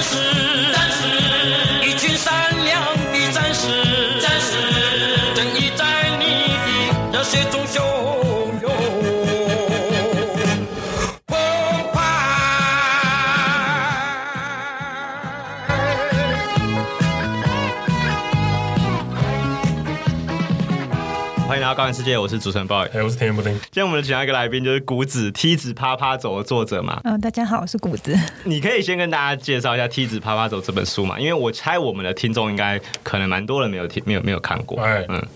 [0.00, 0.37] 战
[21.88, 23.50] 玩世界，我是主持人 boy，哎，我是甜甜布丁。
[23.50, 27.00] 今天我们请到一个来宾，就是谷子梯子啪啪走的作者嘛。
[27.04, 28.14] 嗯、大家好，我是谷子。
[28.44, 31.18] 你可以先跟大家介绍一下《梯子啪啪走》这本书嘛？
[31.18, 34.78] 因为我猜我们的听众应该可能蛮多人没有听、没有没有看过。
[34.82, 35.26] 哎，嗯，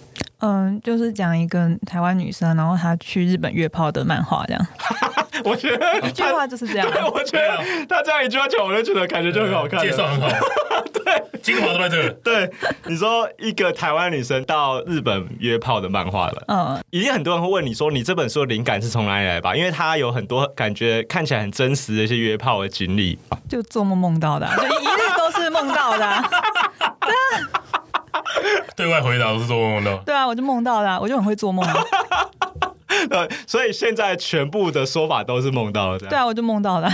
[0.41, 4.67] 嗯，就是讲一个台湾女生，然后她去日本约炮的漫画，这样。
[5.45, 6.91] 我觉得一句话就是这样。
[6.91, 7.57] 对，我觉得
[7.89, 10.29] 他这样一句话讲，我就觉得感觉就很好看，介绍很好。
[10.93, 12.09] 对，精华都在这。
[12.23, 12.51] 对，
[12.85, 19.57] 你说一个台湾女生到日本约炮的漫画了，嗯，一定很多人会问你说，你这本书的灵感是从哪里来吧？
[19.57, 26.29] 因为它有很多感觉看起来很真实的一些约炮的经历，就做梦梦到的、啊，就一日都是梦到的、啊。
[28.77, 29.97] 对外回答都是做梦梦到。
[30.05, 31.65] 对啊，我就梦到的、啊，我就很会做梦、
[33.09, 36.09] 对， 所以现在全部的说法都是梦到了，的。
[36.09, 36.89] 对啊，我就梦到了。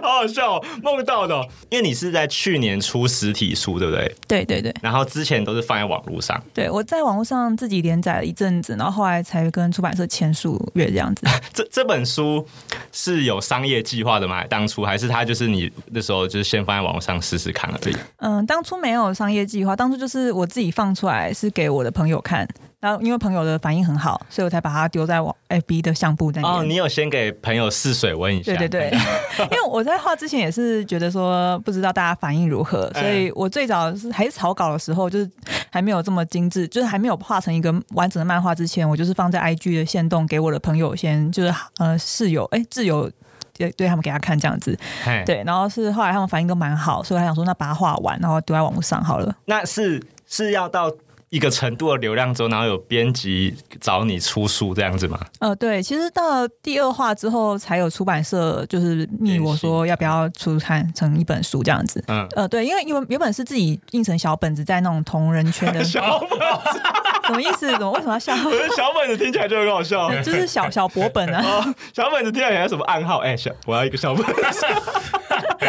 [0.00, 4.14] 好好笑哦，梦到的哦，因为你是在去年出实体书，对不对？
[4.26, 4.74] 对对对。
[4.80, 6.40] 然后之前都是放在网络上。
[6.54, 11.26] 对，我在网络上自己连载了一阵子，然后后来才跟出版社签书约这样子。
[11.52, 12.46] 这这本书
[12.92, 14.44] 是有商业计划的吗？
[14.46, 17.96] 当初还是它就是你那时候就是先放在网络上试试看而已？
[18.18, 22.46] 嗯，当初没有商业计划，当初就是我自己放出来是给我的朋友看。
[22.82, 26.56] 然后因为朋友的反应很好，所以我才把它丢在我 FB 的相簿在里面。
[26.56, 28.56] 哦，你有先给朋友试水温一下？
[28.56, 28.98] 对对对，
[29.52, 35.30] 因为我在画之前也是觉得说不知道大家反应如何，所以我最早是还是草稿的时候，就是
[35.70, 43.08] 还没有这么精致，就是还没有画成一个完整的漫画之前，我就是放在 IG 的线动给我的朋友先，就是呃室友哎挚友
[43.56, 44.76] 对对他们给他看这样子，
[45.24, 49.32] 对，然后是后来他们反应都蛮好，所以还想说那把它画完，然后丢在网络上好了。
[49.44, 50.90] 那是是要到。
[51.32, 55.18] 一个程度的流量之后，然后有编辑找你出书这样子吗？
[55.40, 62.04] 呃，对，其实到第二话之后，才有出版社就是密我说要不要出刊成一本书这样子。
[62.08, 66.80] 嗯，呃，对，因为因为原本是自己印成小本子，在那种同人圈的小本子，
[67.28, 67.66] 什么意思？
[67.72, 68.36] 怎么为什么要笑？
[68.36, 71.40] 小本子听起来就很好笑，就是小小薄本啊。
[71.48, 73.20] 哦，小本子听起来有什么暗号？
[73.20, 74.34] 哎、欸，小，我要一个小本子。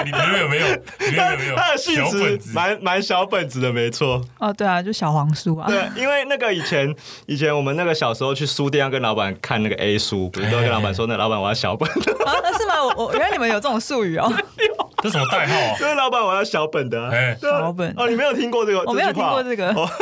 [0.05, 0.67] 你们有没有？
[0.99, 1.55] 你们有没有？
[1.55, 4.21] 他的性质蛮蛮小本子的，没错。
[4.37, 5.67] 哦，对啊，就小黄书啊。
[5.67, 6.93] 对，因为那个以前
[7.25, 12.33] 以前我们那个小时候去书店要跟老板看那个 A 书，不是都跟老板说，那老板我要小本的 啊？
[12.57, 12.83] 是吗？
[12.97, 14.31] 我我原来你们有这种术语哦。
[15.01, 15.75] 这什么代号啊？
[15.77, 17.09] 就是老板我要小本的、啊。
[17.11, 18.81] 哎，小本哦，你没有听过这个？
[18.85, 19.69] 我没有听过这个。
[19.69, 19.89] 哦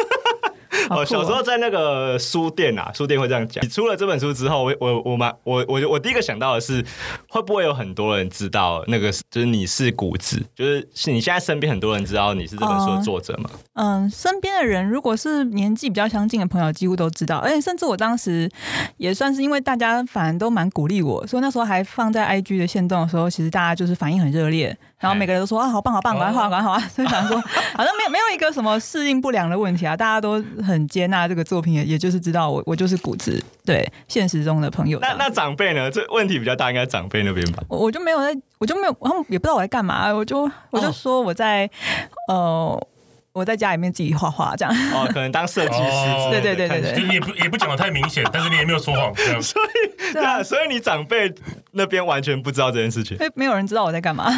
[0.90, 3.64] 哦，小时候在那个书店啊，书店会这样讲。
[3.64, 6.84] 你出了这本书之后，我我我蛮我我我第一个想到的是，
[7.34, 13.50] 会不会有很多人知道那个就是你是谷子，就是是你现在身边很多人知道你是这本书的作者吗？
[13.76, 17.38] 嗯，身边的人如果是年纪比较相近的朋友，几乎都知道。
[17.38, 18.52] 而且甚至我当时
[18.98, 24.78] 也算是因为大家反而都蛮鼓励我，所以那时候还放在 IG 的线动的时候，其实大家就是反应很热烈。
[25.00, 35.00] 然后每个人都说啊，好棒好棒，赶快画，赶快画，所以想说好像没有没有一个什么适应不良的问题啊，大家都很接纳这个作品，也也就是知道我我就是谷子，对现实中的朋友。
[35.00, 35.90] 那那长辈呢？
[35.90, 37.64] 这问题比较大，应该长辈那边吧？
[37.68, 41.70] 我我就没有在，我就没有，他们也不知道我在干嘛，我就我就说我在、
[42.28, 42.88] 哦、呃
[43.34, 44.74] 我在家里面自己画画这样。
[44.94, 46.32] 哦，可能当设计师。
[46.32, 49.42] 对对对对对，你也不也不讲的太明显，但是你也没有说谎，这样。
[49.42, 51.34] 所以对啊，所以你长辈
[51.72, 53.18] 那边完全不知道这件事情。
[53.36, 54.30] 没有人知道我在干嘛。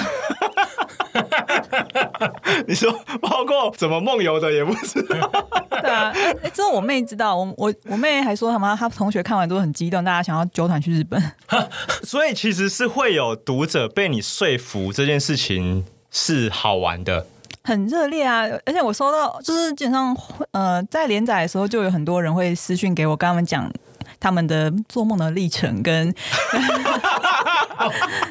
[2.67, 2.91] 你说
[3.21, 11.21] 包括怎么梦游的也不知道，对啊，哎、欸，之后我妹知道，我我我妹还说什么她同学看完都很激动，大家想要纠团去日本，
[12.03, 17.25] 所以其实是会有读者被你说服这件事情是好玩的，
[17.63, 18.43] 很热烈啊！
[18.65, 20.15] 而且我收到就是基本上
[20.51, 23.71] 呃在连载的时候就有很多人会私讯给我，跟他们讲
[24.23, 26.11] 他们的做梦的历程跟。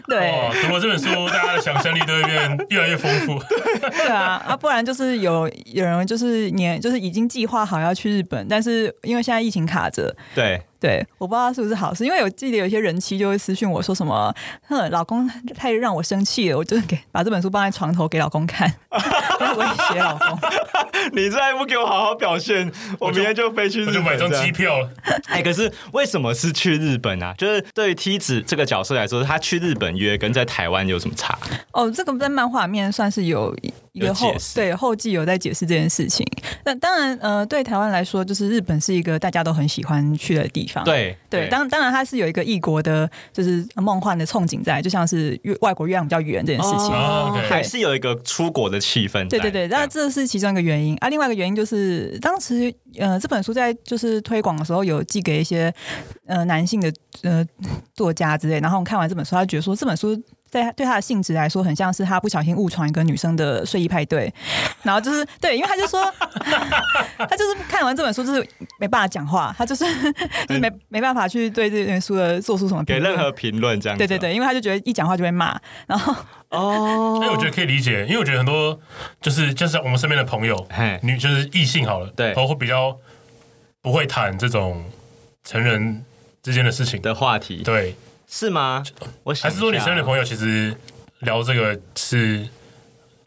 [0.09, 3.39] 对，读了这本书，大家的想象力都会变越来越丰富。
[3.91, 10.62] 对啊，啊，不然就是有有人就是年就是已经计划好要去日本，但是因为现在疫情卡着，对。
[10.82, 14.34] 对，我不知道是不是好事，因为我记得有些人妻就会私讯我说什么，
[14.67, 20.37] 哼，老公太让我生气了，我就给把这本书放在床头给老公看， 威胁老公，
[21.14, 22.69] 你再不给我好好表现，
[22.99, 24.90] 我明天就飞去日本，就买张机票了。
[25.29, 27.32] 哎，可是为什么是去日本啊？
[27.38, 31.38] 就是对于梯子这个角色来说，他去日本约跟在台湾有什么差？
[31.70, 33.56] 哦，这个在漫画里面算是有
[33.93, 36.27] 一个后对后记有在解释这件事情。
[36.65, 40.83] 那当然，呃，对台湾来说，就是日本是一个大家都很喜欢去的地方。
[40.85, 49.29] 对对，当当然它是有一个异国的，就是梦幻的憧憬在，就像是月外国月亮比较圆这件事情，哦 okay、还是有一个出国的气氛。
[49.29, 51.09] 对对对，那这是其中一个原因啊。
[51.09, 55.73] 另外一个原因就是当时呃这本书在就是推广的时候，有寄给一些
[56.27, 56.93] 呃男性的
[57.23, 57.44] 呃
[57.94, 60.19] 作家之类，然后我们看完这本书，他觉得说这本书。
[60.53, 64.33] 在对他的性质来说，很像是他不小心误闯一个女生的睡衣派对，
[64.83, 66.05] 然后就是对，因为他就说，
[67.17, 68.47] 他就是看完这本书就是
[68.79, 69.87] 没办法讲话，他就是
[70.47, 73.99] 就是没没办法去对这本书的做出什么给任何评论这样子。
[73.99, 76.15] 对对对，因为他就觉得一讲话就被骂，然后
[76.51, 78.79] 哦，所以我觉得可以理解，因为我觉得很多
[79.23, 80.69] 就是就是我们身边的朋友，
[81.01, 82.95] 女就是异性好了，对，都会比较
[83.81, 84.85] 不会谈这种
[85.45, 86.05] 成人
[86.43, 87.97] 之间的事情的话题，对。
[88.34, 88.82] 是吗？
[89.25, 90.75] 我还是说你身边的朋友其实
[91.19, 92.49] 聊这个是，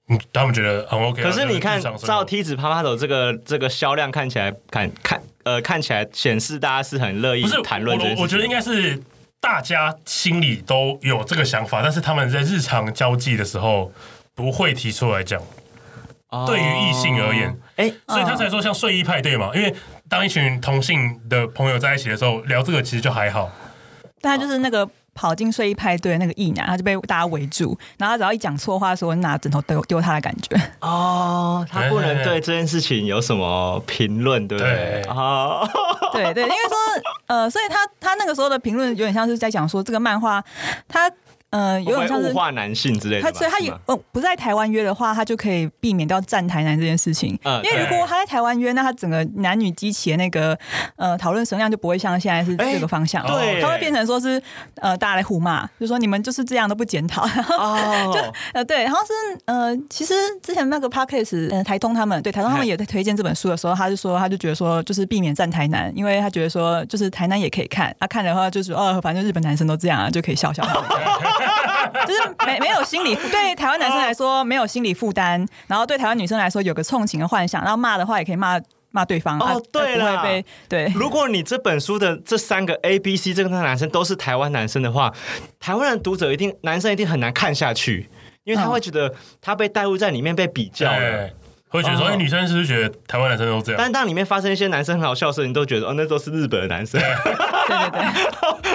[0.08, 1.22] 嗯，他们觉得很 OK。
[1.22, 8.20] 可是你看，照梯子啪啪走这个这个销量看起来，看看呃看起来显示大家是很乐意谈论这个。
[8.20, 9.00] 我觉得应该是
[9.40, 13.94] 大家心里都有这个想法，但是他们在日常交际的时候
[14.34, 15.40] 不会提出来讲。
[16.30, 19.74] 哦、对于异性而言，哎、欸，所以他才说像睡衣派对嘛，因为
[20.10, 23.52] 当一群同性的朋友在一起的时候聊这个，其实就还好。
[24.26, 30.60] 但他就是那个跑进睡衣派对的那个异男，他就被大家围住，然后他只要一讲错话的时候，拿枕头丢丢他的感觉。
[30.82, 35.04] 哦，他不能对这件事情有什么评论，对不对？
[35.10, 35.70] 哦，
[36.12, 36.76] 对对，因为说
[37.28, 40.44] 呃，所以他他那个时候的评论有点像是在讲说这个漫画
[40.88, 41.12] 他。
[41.56, 43.22] 呃，有点像是物化男性之类的。
[43.22, 47.40] 他所以他有哦，不在台湾约的话，他就可以避免掉站台南这件事情。
[47.46, 50.58] 嗯，因为如果他在台湾约，那他整个男女激起的那个
[50.98, 53.24] 呃讨论声量就不会像现在是这个方向。
[53.24, 54.42] 欸、对，他会变成说是
[54.82, 57.24] 呃大家来互骂，就说你们就是这样都不检讨。
[57.58, 58.20] 哦，就
[58.52, 59.14] 呃对，然后是
[59.46, 60.14] 呃其实
[60.44, 70.66] 之前那个 Podcast 呃台通他们对台通他们也在推荐这本书的时候，他就说他就觉得说就是避免站台南，因为他觉得说就是台南也可以看，他、啊、看的话就是哦反正日本男生都这样啊，就可以笑笑。
[72.06, 78.60] 就是没没有心理对台湾男生来说没有心理负担，然后对台湾女生来说有个憧情的幻想，然后骂的话也可以骂
[78.92, 79.62] 骂对方哦。
[79.72, 80.24] 对了，
[80.70, 85.14] 对，如果你这本书的这三个 A、B、C 这个男生都是台湾男生的话，
[85.60, 88.10] 台湾的读者一定男生一定很难看下去，
[88.46, 91.30] 因为他会觉得他被带入在里面被比较了，
[91.68, 93.78] 会觉得说，哎，女生是不是觉得台湾男生都这样？
[93.78, 97.02] 但当里面发生一些男生很好笑的事情，你都觉得哦，那都是日本的男生。
[97.02, 98.75] 对对对。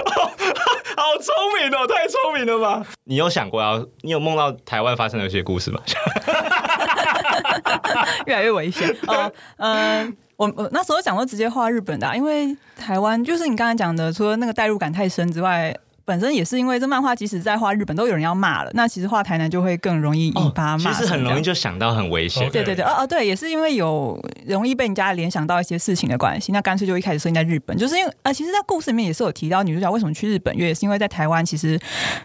[1.21, 2.83] 好聪明哦，太聪明了吧！
[3.03, 3.77] 你有想过要？
[4.01, 5.79] 你有梦到台湾发生的一些故事吗？
[8.25, 9.31] 越来越危险哦。
[9.57, 15.77] 嗯、呃，我我那时候讲过直接画日本的、啊，因为台湾就是你刚才讲的，除了那个代入感太深之外。
[16.11, 20.93] 本身也是因为这漫画，即使在画日本都有人要骂了，那其实画台南就会更容易引发骂、哦。
[20.93, 22.51] 其实很容易就想到很危险。
[22.51, 31.79] 对对对，哦哦对，也是因为有容易被人家联想到一些事情的关系，那干脆就一开始设定在日本，就是因为呃，其实，在故事里面也是有提到女主角为什么去日本约，也是因为在台湾其实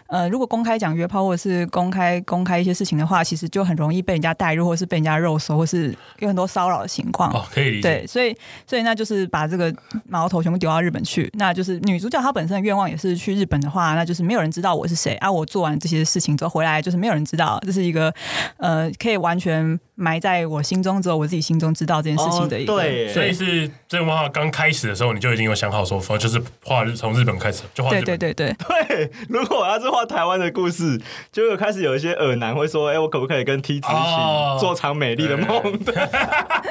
[0.07, 7.31] 呃，如果公开讲约炮或者是公开公开一些事情的话，其实就很容易被人家带入，或是被人家肉搜，或是有很多骚扰的情况。
[7.31, 7.81] 哦，可以理解。
[7.81, 8.35] 对，所以
[8.67, 9.73] 所以那就是把这个
[10.09, 14.47] 矛头全部丢到日本去，那就是女主角她本身的愿望也是去日本的话，那就是没有人。
[14.57, 15.31] 知道我是谁啊？
[15.31, 18.11] 我做完这些事情之后回来，就是没有人知道，这是一个
[18.57, 22.73] 呃，可以完全埋在我心中，只有我自己心中知道这件事情的一个。
[22.73, 27.91] 哦、对，所以是这个漫画刚开始的时候，你就已经有想好说，就是画从日本开始就画。
[27.91, 28.55] 对对对对
[28.87, 29.11] 对。
[29.29, 30.99] 如果我要是画台湾的故事，
[31.31, 35.93] 就有开始有一些耳男会说：“哎、欸，我可不可以跟梯子一起做场美丽的梦？”对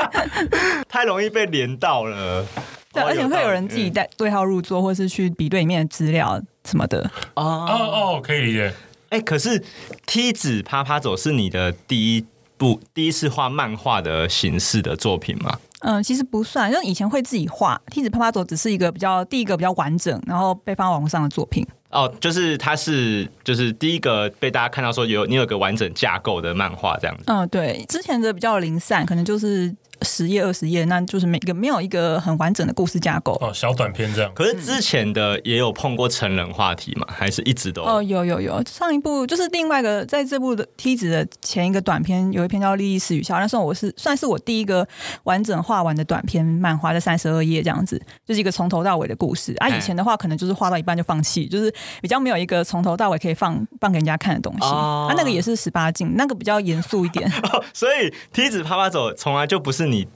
[0.88, 2.44] 太容易被连到了。
[2.92, 7.10] 对，而且会有人自己带对号入座，或是去比对里面的资料什么的。
[7.34, 7.72] 哦哦
[8.18, 8.74] 哦，可以理解。
[9.08, 9.62] 哎、欸，可是
[10.04, 12.24] 梯子啪啪走是你的第一
[12.58, 15.58] 部第一次画漫画的形式的作品吗？
[15.80, 17.80] 嗯，其实不算，因为以前会自己画。
[17.90, 21.64] 梯子啪啪走只是一个比较第一个比较完整，然后被放在网络上的作品。
[21.90, 27.22] 哦，就是它是就是第一个被大家看到说有你有个完整架构的漫画这样子。
[27.26, 29.74] 嗯，对，之前的比较零散，可能就是。
[30.02, 34.30] 十页二十页，那就是每个没有一个很完整的故事架构哦，小短片这样。
[34.34, 37.06] 可是之前的也有碰过成人话题嘛？
[37.10, 38.62] 还是一直都哦，有有有。
[38.66, 44.86] 上一部就是另外一个，在这部的梯子的前一个短片，有一篇叫《莉莉丝与笑》，那算我是算是我第一个
[45.24, 49.54] 完整画完的短篇漫画，在三十二页这样子，就是一个从头到尾的故事。
[49.58, 51.72] 啊，以前的话可能就是画到一半就放弃，就是
[52.02, 54.66] 比较没有一个从头到尾可以放放给人家看的东西。
[54.66, 57.30] 哦、啊，那个也是十八禁，那个比较严肃一点。
[57.52, 60.06] 哦、 所以梯子啪啪走从来就不是你。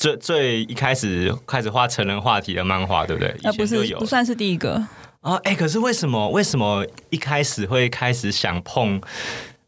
[0.00, 3.34] 最最一开始开始画成人话题的漫画，对不对？
[3.42, 4.74] 呃，不是，不算是第一个
[5.22, 5.34] 啊。
[5.42, 9.02] 哎、欸，可是为什么为什么一开始会开始想碰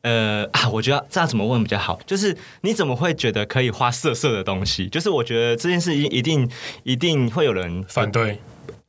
[0.03, 1.99] 呃啊，我觉得这样怎么问比较好？
[2.07, 4.87] 就是你怎么会觉得可以画色色的东西？
[4.87, 6.49] 就是我觉得这件事一一定
[6.85, 8.39] 一定会有人反对。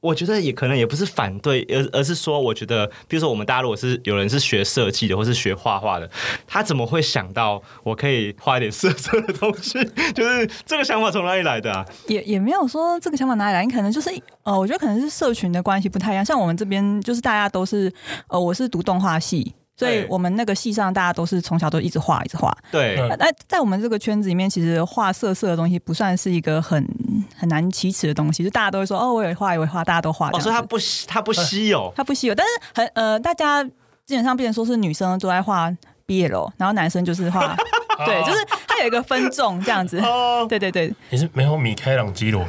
[0.01, 6.09] 我觉得也可能也不是反对，而而是说，我觉得，比如说我们大家如果是有人是学设计的，或是学画画的，
[6.47, 9.73] 他怎么会想到我可以画一点色色的东西？
[10.13, 11.85] 就是这个想法从哪里来的啊？
[12.07, 14.09] 也 也没有说这个想法哪里来，你可能就是
[14.43, 16.25] 呃，我觉得可能是社群的关系不太一样。
[16.25, 17.93] 像我们这边就是大家都是
[18.27, 19.53] 呃，我是读动画系。
[19.81, 22.55] 所以我们那个系上，大家都是从小都一直画，一直画。
[22.71, 22.95] 对。
[23.17, 26.87] 那在我们这个圈子里面，其实画色色的东西不算是一个很
[27.35, 30.29] 很难启齿的东西，就大家都会说哦，我也画，我也画，大家都画。
[30.29, 33.63] 哦，所以它不它不稀有，它不稀有，但是很呃，大家
[34.05, 35.71] 基本上变成说是女生都在画
[36.05, 37.55] BL，然后男生就是画，
[38.05, 39.97] 对，就是它有一个分众这样子。
[39.99, 40.93] 哦，对对对。
[41.09, 42.45] 你是没有米开朗基罗？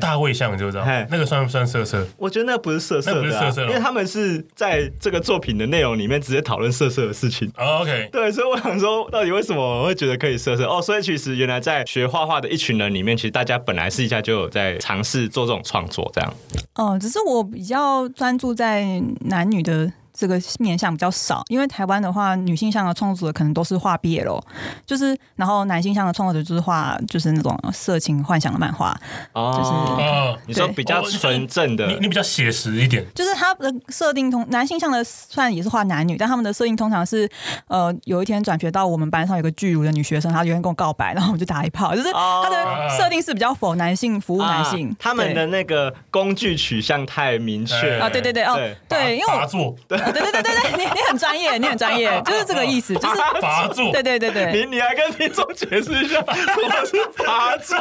[0.00, 2.06] 大卫像就知道，那个算不算色色？
[2.16, 7.50] 我觉得那不是色色，那不是色色，因为他们是在这个作品的内容里面直接讨论色色的事情。
[7.56, 10.64] OK，对，所以我想说，到底为什么我会觉得可以色色？
[10.64, 16.34] 哦，所以其实原来在学画画的一群人里面，其实大家本来私下就有在尝试做这种创作，这样。
[16.74, 19.92] 哦，只是我比较专注在男女的。
[20.16, 24.40] 这个面向比较少，因为台湾的话，女性向的创作者可能都是画 BL，
[24.86, 28.96] 就是然后男性向的创作者就是画就是那种色情幻想的漫画，
[29.32, 37.28] 哦、就是、哦、你说比较纯正的，哦、你你比较写实一点，就是他的设定通男性向的虽然也是画男女，但他们的设定通常是
[37.66, 47.98] 呃有一天转学到我们班上有个巨乳的女学生，她有一天跟我告白，然后我们就打一炮，就是他的设定是比较否男性服务男性，啊、他们的那个工具取向太明确。
[47.98, 48.54] 啊，对对对哦
[48.88, 49.74] 对，因为我做
[50.12, 50.22] 对。
[50.22, 53.92] 对对对对对，你你很专业，你很专业，就是这个意思，就是 拔座。
[53.92, 57.78] 对对对对，你你还跟听众解释一下什么是拔座？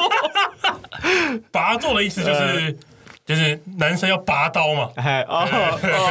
[1.52, 2.78] 拔座的意思就是
[3.26, 4.90] 就是男生要拔刀嘛。
[4.96, 5.48] 哎哦，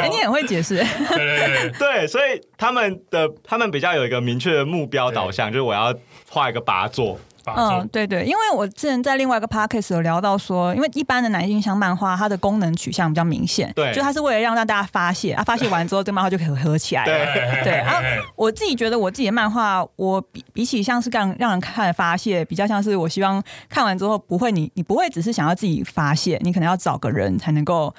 [0.00, 0.76] 哎，你很会解释。
[1.10, 5.94] 对对对对，所以他们的他们比较有一个明确的目标导向，就是我要
[6.30, 7.18] 画一个拔座。
[7.46, 17.72] 嗯，对对，因为我之前在另外一个 podcast 有聊到说，因为一般的男性向漫画，它的功能取向比较明显，对，就它是为了让让大家发泄啊，发泄完之后，这漫画就可以合起来了，对 对。
[17.78, 18.00] 然后
[18.36, 27.94] 我自己觉得，我自己的漫画，我比比起像是让让人看发泄，比较像是我希望看完之后不会你你不会只是想要自己发泄，你可能要找个人才能够。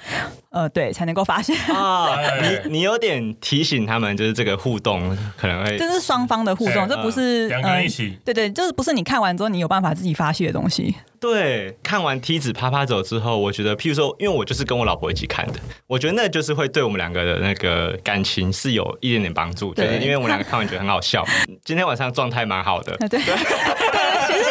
[0.54, 2.16] 呃，对，才能够发现啊！
[2.64, 5.00] 你你有点提醒他们，就是这个互动
[5.36, 8.16] 可能会，这是双方的互动，这不是两个人一起。
[8.24, 10.94] 对对，就是不是你看完之后你有办法自己发泄的东西。
[11.18, 15.54] 对，看完梯子啪啪走之后，我觉得，譬如说，因为我就是跟我老婆一起看的，
[15.88, 21.26] 我觉得那就是会对我们两个的那个感情是有一点点帮助，就是因为我们两个看完觉得很好笑。
[21.64, 22.96] 今天晚上状态蛮好的。
[23.08, 23.20] 对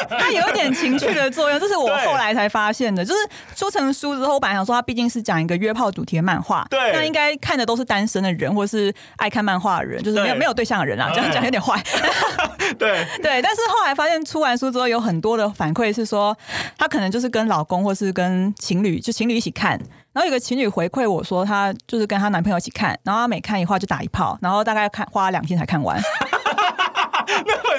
[0.19, 3.03] 它有一点情趣的作用， 这是我后来才发现的。
[3.03, 3.19] 就是
[3.55, 11.09] 说成书之后，我本来想说，它毕竟是讲一个约炮主题的漫画，对，那应该看的都是单身的人，或是爱看漫画的人，就是没有没有对象的人啊。
[11.13, 11.81] 这样讲有点坏。
[12.79, 16.35] 对对，但是后来发现出完书之后，有很多的反馈是说。
[16.77, 19.79] 他可能就是跟老公，或是跟情侣，就情侣一起看。
[20.11, 26.01] 然后有个情侣回馈我说，她就是跟她男朋友一起看，然后她每看一话就打一炮，然后大概看花两天才看完。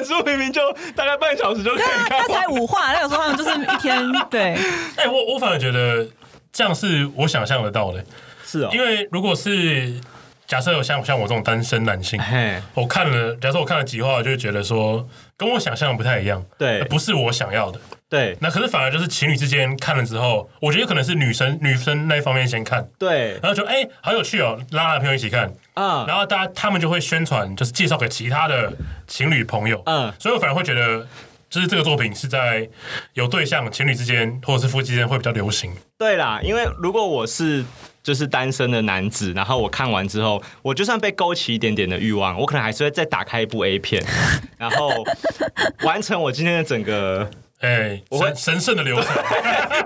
[0.05, 0.61] 那本书明明就
[0.95, 4.13] 大概半小时就可以看完，他才五话，那有时候他们就是一天。
[4.31, 4.55] 对，
[4.97, 6.07] 哎、欸，我我反而觉得
[6.53, 8.05] 这样是我想象得到的，
[8.45, 9.95] 是哦，因为如果是
[10.55, 12.17] 假设有像像我这种单身男性，
[12.75, 15.05] 我看了，假设我看了几话，我就会觉得说
[15.37, 17.81] 跟我想象的不太一样，对，不是我想要的。
[18.09, 28.73] 对，那可是反而就是情侣之间看了之后，我觉得可能是女生女生那一方面先看，对，然后就哎、欸、好有趣哦，拉男朋友一起看啊，然后大家他们就会宣传，就是介绍给其他的
[29.09, 31.05] 情侣朋友，嗯，所以我反而会觉得，
[31.51, 32.69] 就是这个作品是在
[33.15, 35.75] 有对象情侣之间或者是夫妻之间会比较流行。
[35.99, 37.65] 对啦，因为如果我是
[38.05, 44.01] 就是单身的男子，然后我看完之后，我就算被勾起一点点的欲望，我可能还是会再打开一部 A 片，
[44.57, 45.05] 然后
[45.83, 47.29] 完成我今天的整个。
[47.61, 49.07] 哎、欸，我会神圣的流程，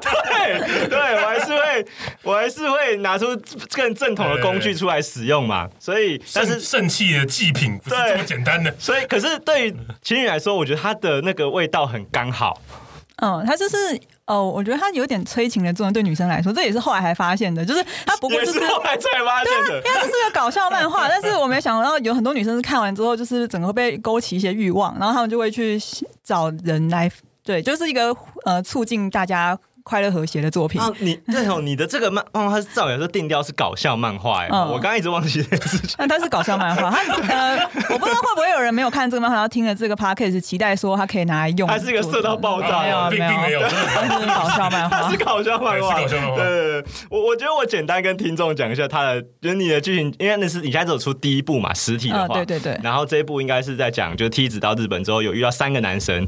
[0.02, 1.86] 对对，我还是会，
[2.24, 3.26] 我还是会拿出
[3.70, 5.68] 更正统的工具出来使用嘛。
[5.78, 8.74] 所以，但是圣器的祭品不是这么简单的。
[8.80, 12.60] 所以，可是对于情侣来说，我觉得它的那个味道很刚好。
[13.22, 13.76] 嗯，它就是
[14.28, 15.92] 哦，我觉得它有点催情的作用。
[15.92, 21.08] 对女生来说，这也是后来才发现的，就是它不过就是，是后来才发现的，因为这是个搞笑漫画。
[21.10, 25.80] 但是我没想到有很多女生是看完之后，就是整个被勾起一些欲望，然后他们就会去
[26.22, 27.10] 找人来。
[27.42, 29.58] 对，就是一个呃，促进大家
[29.88, 30.78] 快乐和谐的作品。
[30.78, 35.96] 啊，你对哦，你的这个漫漫画是照理说定调是搞笑漫画哎，我刚刚一直忘记这件事情。
[35.98, 36.98] 那它是搞笑漫画，它
[37.34, 37.56] 呃，
[37.88, 41.66] 我不知道会不会有人没有看这个漫画，然后听了这个 podcast 期待说它可以拿来用。
[41.66, 45.98] 它是一个色到爆炸，没有没有，它 是搞笑漫画，它是搞笑漫画。
[46.36, 52.78] 对，我我觉得我简单跟听众讲一下它的，就是你的剧情，因为那是你现在只有出第一部嘛，实体的话，对对对。
[52.82, 56.26] 然后这一部应该是在讲，就是梯子到日本之后有遇到三个男生，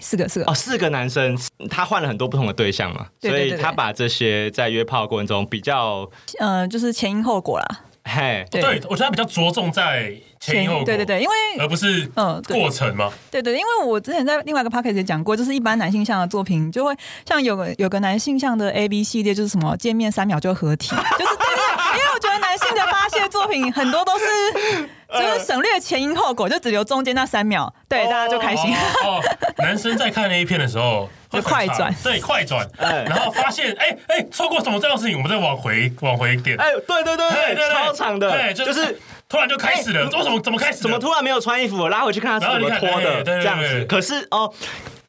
[0.00, 1.36] 四个四个哦，四个男生，
[1.68, 7.66] 他换了很多不同的对象嘛，所以他把这些在约炮过程中比较，呃，就是前因后果啦。
[8.04, 13.12] 嘿，对，我觉得他比较着重在前因后果，对对对，因为而不是嗯过程嘛。
[13.30, 16.96] 对对，因为我之前在另外一个 podcast 也讲过，就是一般男性向的作品就会
[17.28, 24.88] 像有个有个男性向的 A B 系列，就是什么见面三秒就合体，就是对对，因为我觉得男性的发泄作品很多都是。
[25.12, 28.74] 就是省略前因后果，就只留中间那三秒，对，大家就开心。
[29.04, 29.20] 哦，
[29.58, 36.56] 男生在看 A 片的时候就快转，对，快转，然后发现哎哎错过什么这样的事情，我们再往回往回点。
[36.58, 40.78] 哎，对对对对，超长的，对，就是突然就开始了，为什么怎么开始？
[40.78, 41.76] 怎么突然没有穿衣服？
[41.76, 43.84] 我拉回去看他是怎么脱的，这样子。
[43.86, 44.52] 可是哦，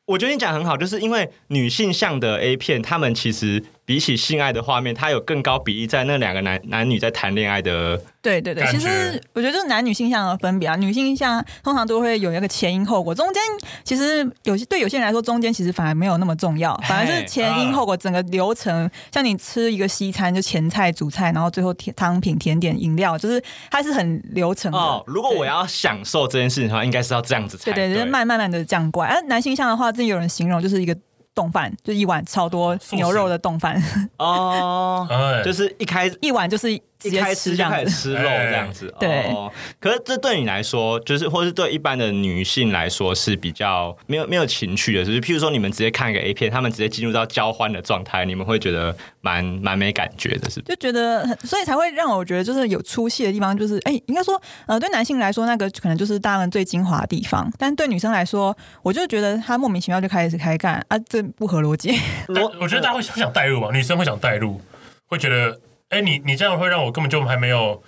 [0.06, 3.64] 我觉得你讲很好，就是因为女性向的 A 片，他们其实。
[3.86, 8.02] 比起性爱的画面，它有更高比例在那两个男男女在谈恋爱的。
[8.22, 10.76] 对对对，其实我觉得就是男女性向的分别啊。
[10.76, 13.42] 女性向通常都会有一个前因后果，中间
[13.84, 18.90] 其实有些对有些人来说，中间其实反而没有那么重要，反而是前因后果整个流程。
[19.12, 24.78] 像你吃一个西餐，就前菜、主菜，然后最后甜汤品、甜点、饮料，就是它是很流程的。
[24.78, 27.88] 哦，如果我要享受这件事情的话，应该是要这样子才对。
[27.88, 29.10] 对对，就是慢慢慢的这样过来。
[29.10, 30.96] 而男性向的话，真有人形容就是一个。
[31.34, 33.82] 丼饭就一碗超多牛肉的冻饭
[34.18, 35.08] 哦，
[35.44, 36.80] 就是一开一碗就是。
[37.04, 39.24] 一开始就开始吃肉这样子，对。
[39.32, 50.76] 哦，可是这对你来说，就是或是对一般的女性来说是比较没有没有情趣的，就是譬如说你们直接看一个 A 片，他们直接进入到交欢的状态，你们会觉得蛮蛮没感觉的，是不是？
[50.76, 62.00] 就觉得，所以才会让我觉得就是有出戏的地方，就是哎，应该说，呃，对男性来说，那个可能就是大人最精华的地方，但对女生来说，我就觉得他莫名其妙就开始开干啊，这不合逻辑。
[62.28, 64.62] 我我觉得大家会想带入吧，女生会想带入，
[65.08, 65.60] 会觉得。
[65.92, 67.82] 哎，你你这样会让我根本就还没有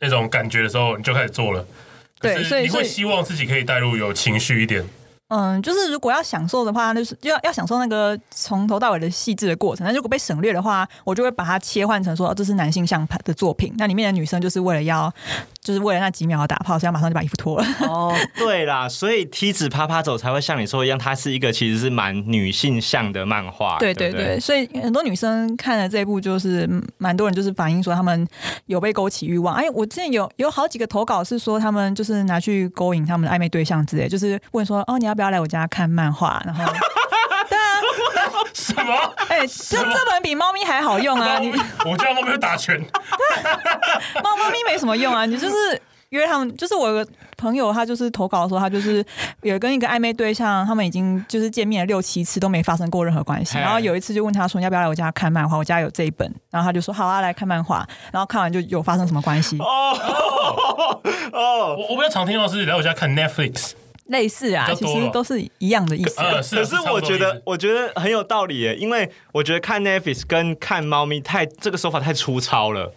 [0.00, 1.64] 那种感觉的时候，你就开始做了。
[2.18, 4.84] 对，所以你会希望自己可以带入有情绪一点。
[5.34, 9.86] 嗯，就是如果要享受的话，就是要要享受那个从头到尾的细致的过程。
[9.86, 13.72] 那如果被省略的话，我就会把它切换成说，哦，这是男性向的作品。
[13.78, 15.10] 那里面的女生就是为了要，
[15.62, 17.66] 就是为了那几秒的打炮，所以马上就把衣服脱了。
[17.88, 23.78] 哦，对啦，所以梯子啪啪走才会像你说一样，它是一个其实是蛮女性向的漫画。
[23.78, 28.28] 对对对，对对对，所以很多女生看了这一部，就是蛮多人就是反映说他们
[28.66, 29.54] 有被勾起欲望。
[29.54, 35.21] 哎，我之前有有好几个投稿是说他们就是拿去勾引他们的暧昧对象之类，就是问说，哦，你要不要？
[35.22, 36.64] 不要来我家看漫画，然后
[37.48, 37.62] 对啊，
[38.52, 38.92] 什么？
[39.28, 41.38] 哎、欸，这这本比猫咪还好用啊！
[41.38, 41.52] 你
[41.86, 42.76] 我家猫咪会打拳，
[44.20, 45.24] 猫猫咪没什么用啊！
[45.24, 47.06] 你就是约他们，就是我有个
[47.36, 49.04] 朋友，他就是投稿的时候，他就是
[49.42, 55.56] 有跟一个暧昧对象，他们已经就是见面了六七次都没发生过任何关系，然后有一次就问他说，你要不要来我家看漫画？
[55.56, 59.56] 我家有这一本，然后他就说好啊，来看漫画，然后看完就有发生什么关系？
[59.60, 61.00] 哦哦，
[61.32, 63.74] 哦，我我比较常听到是来我家看 Netflix。
[64.12, 66.20] 类似啊，其实都是一样的意思。
[66.20, 72.94] 呃、可是我觉得，我觉得很有道理耶，因为我觉得看 Netflix 跟看猫咪太这个手法太粗糙了。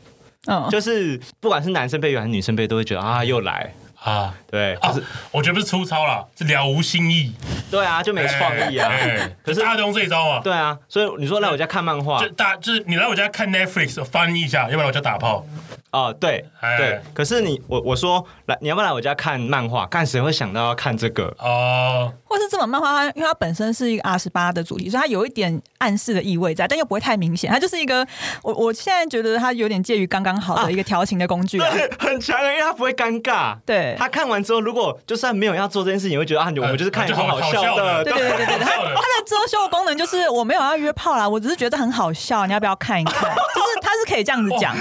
[0.48, 3.74] 嗯，就是不管是男生被约还是女生被，都会觉得啊，又来
[4.06, 4.78] 啊，对。
[4.82, 7.34] 就是、啊、我觉得不是粗糙啦，是了无新意。
[7.72, 8.90] 对啊，就没创意啊。
[8.90, 10.40] 欸欸、可是大家都用这一招啊。
[10.44, 15.46] 对啊，所以你说来我家看漫画，就大就是你来我家看 Netflix 翻译一下，要不然我家打炮。
[15.92, 16.46] 哦，对
[16.78, 19.88] 对，可是你我我说来，你要不要来我家看漫画？
[19.88, 21.34] 看谁会想到要看这个？
[21.40, 27.50] 哦，或是这本漫画，因为它本身是一个 R 十八的主题，所以它有一点暗示的意味在，但又不会太明显。
[27.50, 28.06] 它就是一个，
[28.44, 33.56] 我我现在觉得它有点介于刚刚好的一个调情的工具，对， 很强的，因为它不会尴尬。
[33.66, 38.58] 对，他看完之后，如果就算没有要做这件事情，你会觉得啊，我们就是看一个很好笑的，对对对对对。
[38.60, 43.14] 它它的遮羞功能就是我没有要约炮啦，我只是觉得很好笑，你要不要看一看？
[43.56, 44.76] 就是他是可以这样子讲。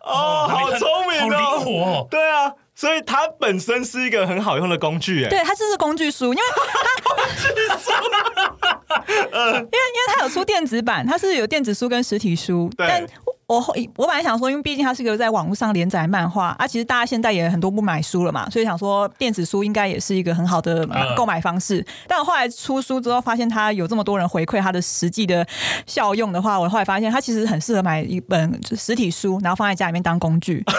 [0.00, 7.24] 哦，好聪明哦，好灵活哦，对啊，所以它本身是一个很好用的工具，哎，对，它就是工具书，因为它 工
[7.54, 7.90] 具书，
[9.08, 13.06] 因为因为它有出电子版，它是有电子书跟实体书，对但。
[13.46, 13.58] 我
[13.96, 21.84] 我本来想说，因为毕竟它是一个在网络上连载漫画啊，其实大家现在也很多不买书了嘛，所以想说电子书应该也是一个很好的购买方式。
[22.08, 25.46] 但我后来出书之后，发现它有这么多人回馈它的实际的
[25.86, 30.64] 效用的话，我后来发现它其实很适合买一本实体书，然后放在家里面当工具。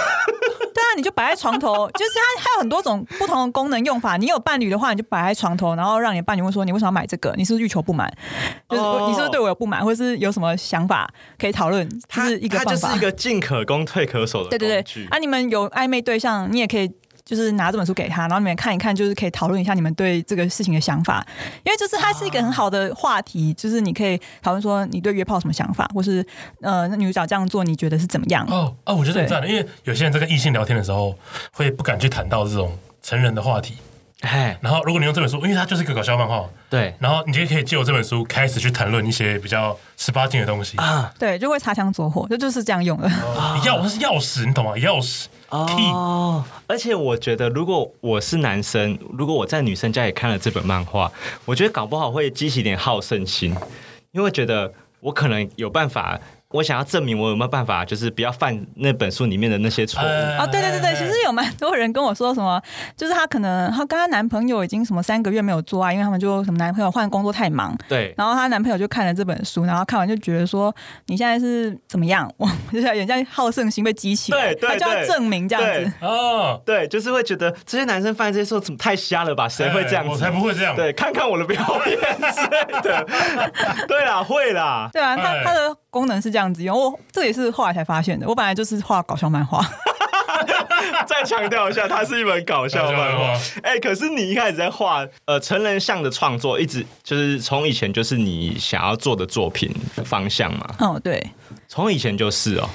[0.75, 4.17] 对啊，你就摆在床头， 就是它还有很多种不同的功能用法。
[4.17, 7.33] 你有伴侣的话，你就摆在床头，然后让你伴侣问说：“你为什么要买这个？
[7.37, 8.13] 你是不是欲求不满？
[8.69, 11.09] 就是你是不是对我有不满，或者是有什么想法
[11.39, 14.49] 可以讨论？”它是一个它就是一个进可攻退可守的。
[14.49, 16.91] 对对对，啊，你们有暧昧对象，你也可以。
[17.25, 21.25] 就是拿这本书给他，然后你们看一看，就是可以讨论一下你们对这个事情的想法，
[21.63, 26.23] 因为就是它是一个很好的话题，就是你可以讨论说你对约炮什么想法，或是
[26.61, 28.45] 呃，那女主角这样做你觉得是怎么样？
[28.47, 31.17] 哦哦，我觉得很赞的，因为有些人在跟异性聊天的时候
[31.51, 33.77] 会不敢去谈到这种成人的话题，
[34.21, 43.07] 哎，然后如果你用这本书，因为它就是一个搞笑漫画，对，然后你就可以借由这本书开始去谈论一些比较十八禁的东西啊，对，就会擦枪走火，就就是这样用的。
[43.09, 44.71] 钥匙是钥匙，你懂吗？
[44.75, 45.25] 钥匙。
[45.49, 51.11] 哦，而且我觉得，如果我是男生，如果我在女生家也看了这本漫画，
[51.45, 53.55] 我觉得搞不好会激起点好胜心，
[54.11, 56.19] 因为觉得我可能有办法。
[56.55, 60.05] 我想要证明我有没有办法，就是不要犯那本书里面的那些错误
[60.39, 60.47] 啊！
[60.47, 62.61] 对对对对，其实有蛮多人跟我说什么，
[62.95, 68.13] 就是她可能她跟她男朋友已经什么三个月没有做爱，因为他们就什么男朋友换工作太忙，对。
[68.17, 70.73] 然后她男朋友就看了这本书，然后看完就觉得说
[71.07, 72.31] 你现在是怎么样？
[72.37, 79.49] 我就是人家好胜心被激起，对对，他就要证明这样子哦，对，就是会觉得这些男生犯这些错怎么太瞎了吧？
[79.49, 80.09] 谁会这样子？
[80.11, 80.73] 我才不会这样。
[80.73, 81.99] 对，看看我的表演
[82.31, 83.05] 之类的。
[83.87, 84.89] 对啦，会啦。
[84.93, 85.75] 对啊，他他的。
[85.95, 88.27] 功能是这样子用，我这也是后来才发现的。
[88.27, 89.65] 我本来就是画搞笑漫画，
[91.07, 93.33] 再强调一下，它是一本搞笑漫画。
[93.63, 100.67] 哎、欸，可是你一开始在画呃成人向的创作，一直就是从以前就是你想要做的作品方向嘛？
[100.79, 101.31] 哦，对，
[101.67, 102.69] 从以前就是哦，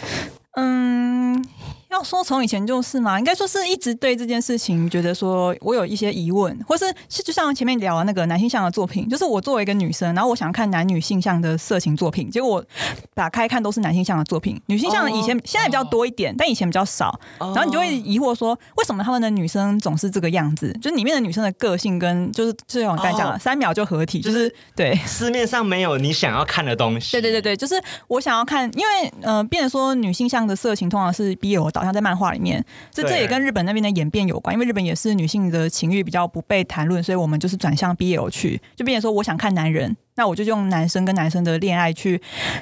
[0.56, 1.44] 嗯。
[1.90, 12.64] 要说从以前就是嘛，应该说是一直对这件事情觉得说我有一些疑问，或是就像前面聊的那个男性向的作品，就是我作为一个女生，然后我想看男女性向的色情作品，结果我
[13.12, 17.18] 打开看都是男性向的作品，女性向的以前、oh, 现在比较多一点，但以前比较少。
[17.40, 20.72] 然后你就会疑惑说，为什么他们的女生总是这个样子？
[20.80, 27.10] 就是里面的女生的个性跟就是就像我刚才讲的，三秒就合体，就是对市面上没有你想要看的东西。
[27.10, 27.74] 对对对对，就是
[28.06, 31.79] 我想要看，因为呃，变成说女性向的色情通常是 BL 导。
[31.80, 42.20] 好像在漫画里面，这这也跟日本那边的演变有关，因为日本也是女性的情欲比较不被谈论，所以我们就是转向 BL 去，就变成说我想看男人，那我就用男生跟男生的恋爱去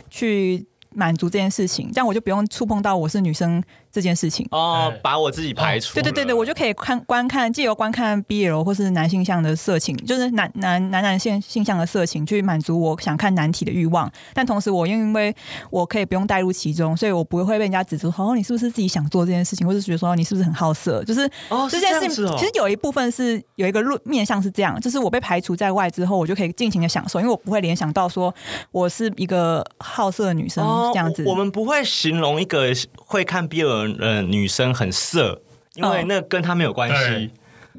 [0.09, 3.63] 去满足这件事情，这样我就不用触碰到我是女生。
[3.99, 5.95] 这件事情哦，把我自己排除。
[5.95, 14.09] 对对对对，我就可以看观看，借由观看 BL 或是男性向的色情，就是男男男男性性向的色情，去满足我想看男体的欲望。
[14.33, 15.35] 但同时，我因为
[15.71, 21.03] 我可以不用带入其中，所以我不会被人家指责说哦，你是不是自己想做这件事情，或是觉得说你是不是很好色？
[21.03, 28.33] 就是哦，这件事情其实有一部分是有一个论面向是这样，就是我被排除在外之后，我就可以尽情的享受，因为我不会联想到说
[28.71, 31.25] 我是一个好色的女生这样子。
[31.27, 35.41] 我们不会形容一个会看 BL 的女生很色，
[35.75, 37.31] 因为那跟她没有关系。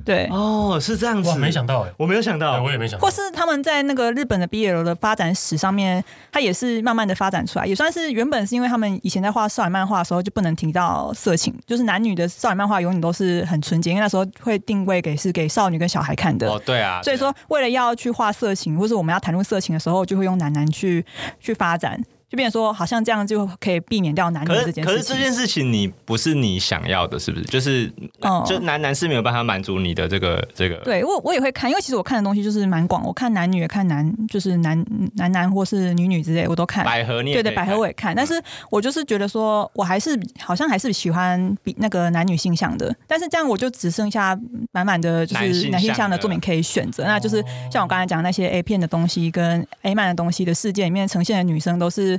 [0.06, 1.28] 对哦，是这样子。
[1.28, 3.06] 哇，没想到哎，我没有想到，我也没想到。
[3.06, 16.50] 或是他们在那个日本的 BL 的发展史上面，它也是慢慢的发展出来，也算是原本是因为他们以前在画少女漫画的时候就不能提到色情，就是男女的少女漫画永远都是很纯洁，因为那时候会定位给是给少女跟小孩看的。
[16.50, 17.02] 哦，对啊。
[17.04, 21.06] 所以说，为了要去画色情，或是我们要谈论色情的时候，就会用男男去
[21.42, 22.02] 去发展。
[22.30, 24.84] 就变成说，好像这样就可以避免掉男女这件事情。
[24.84, 27.46] 可是这件事情你不是你想要的，是不是？
[27.46, 30.76] 就是，哦、就男男是没有办法满足你的这个这个。
[30.84, 36.86] 对，我我也会看，因为其实我看的东西就是蛮广，我看男女也看男，就是男男男或是女女之类，我都看。
[36.86, 38.40] 百合你也对对，百合我也看，但是
[38.70, 44.40] 我就是觉得说，我还是好像还是喜欢比那个男女性向的，但是这样我就只剩下
[44.72, 52.19] 满满的就是男性向的作品可以选择，那就是像我刚才讲那些 A 片的东西跟 A 漫的东西的世界里面呈现的女生都是。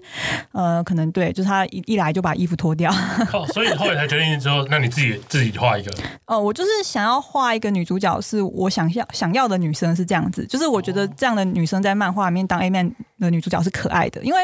[0.52, 2.90] 呃，可能对，就是他一一来就把衣服脱掉，
[3.32, 5.92] 哦，所以后来才决定说，那你自己自己画一个。
[6.26, 14.40] 哦，我就是想要画一个女主角，是我想要想要的女生是这样子，就是我觉得这样的女生在漫画里面当 A man 的女主角是可爱的，因为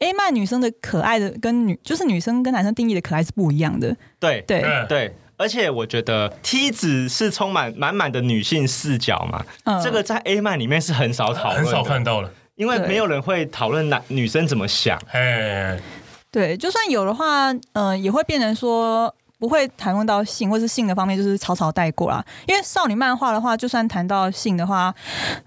[0.00, 3.96] A man 女生的可爱的跟女就是女生跟男生定义的可爱是不一样的。
[4.18, 12.30] 对对对，而且我觉得梯子是充满满满的女性视角嘛，嗯，这个在 A 漫里面是很少讨论，很少看到了。
[12.60, 15.80] 因为没有人会讨论男女生怎么想，哎，
[16.30, 22.22] 对，就算有的话，嗯、呃，也会变成说不会谈论到性，或是性的方面，就是草草带过啦。
[22.46, 24.94] 因为少女漫画的话，就算谈到性的话，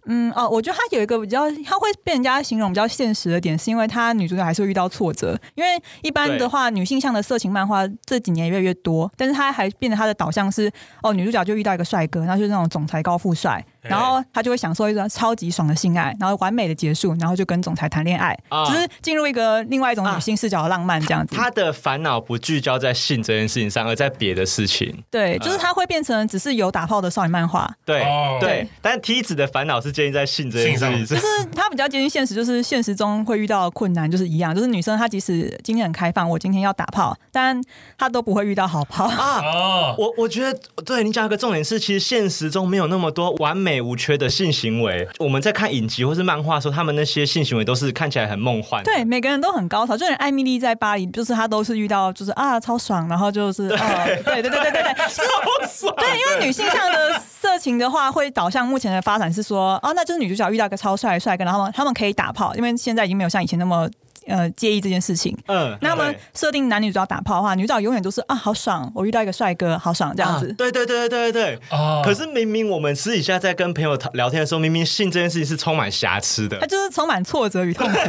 [0.07, 5.39] 嗯哦，我觉得它有一个比较，它会被人家形容比较现实的点，是因为它女主角还是会遇到挫折。
[5.53, 10.71] 因为一般的话，女性向的色情漫画这几年越来越多，但是它还变得它的导向是
[11.03, 13.63] 哦，女主角就遇到一个帅哥，然后就是那种总裁高富帅。
[13.83, 21.35] 然后他就会享受一段超级爽的性爱，然后完美的结束，然后就跟总裁谈恋爱，啊就是进入一个另外一种女性视角的浪漫这样子。
[21.35, 25.03] 他的烦恼不聚焦在性这件事情上，而在别的事情。
[25.11, 27.69] 对，就是他会变成只是有打炮的少女漫画。
[27.85, 37.61] 对、哦对，但梯子的烦恼是建立在性这件事情上，就是他比较接近现实，就是现实中会遇到的困难就是一样，就是女生她即使今天很开放，我今天要打炮，但
[37.97, 39.41] 她都不会遇到好炮啊。
[39.41, 45.07] 哦，我我觉得对你讲一个重点是，其实现实中没有那么多完美无缺的性行为。
[45.19, 48.83] 我们在看影集或是漫画的时候，他们那些性行为都是看起来很梦幻。
[48.83, 55.23] 对，每个人都很高潮，就连艾米丽在巴黎，就是她都是遇到就是啊超爽，然后就是 对、哦、对对对对对，超
[55.67, 55.93] 爽。
[55.97, 63.89] 对，因为女性向的色情的话，会导向目前的发展是说，哦，那就是女主角遇到一个超帅的帅哥，然后他们可以打炮，因为现在已经没有像以前那么。
[64.27, 65.37] 呃，介意这件事情。
[65.47, 70.49] 嗯，那么设定男女主要打炮的话，女主角永远都是啊，好爽，我遇到一个帅哥，好爽这样子。
[70.49, 71.59] 啊、对对对对对对。
[71.69, 77.93] 啊、可是明明我们私底下在跟朋友聊天的时候，明明性这件事情是充满瑕疵的，它就是充满挫折与痛苦。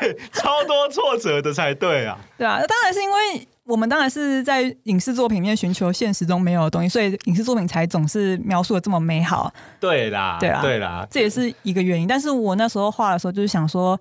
[0.00, 2.18] 对，超多挫折的才对啊。
[2.36, 3.48] 对啊，那当然是因为。
[3.66, 9.50] 我们当然是在影视作品里面寻求现实中没有的东西，所以影视作品才总是描述的这么美好。
[9.80, 12.06] 对啦，对啦，对啦，这也是一个原因。
[12.06, 13.98] 但是我那时候画的时候，就是想说，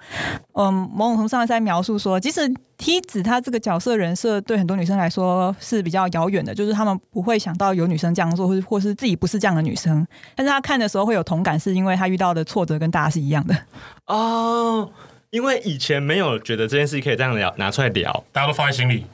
[0.54, 2.42] 嗯，某种程度上在描述说，即使
[2.78, 10.06] 梯子他这个角色人设对很多女生来说是比较遥远的，就是他们不会想到有女生这样做，或是或是自己不是这样的女生。
[10.36, 13.56] 但是他看的时候会有同感，是因为他遇到的挫折跟大家是一样的。
[14.08, 14.92] 哦，
[15.30, 19.06] 因为以前没有觉得这件事情可以这样聊，拿出来聊，大家都放在心里。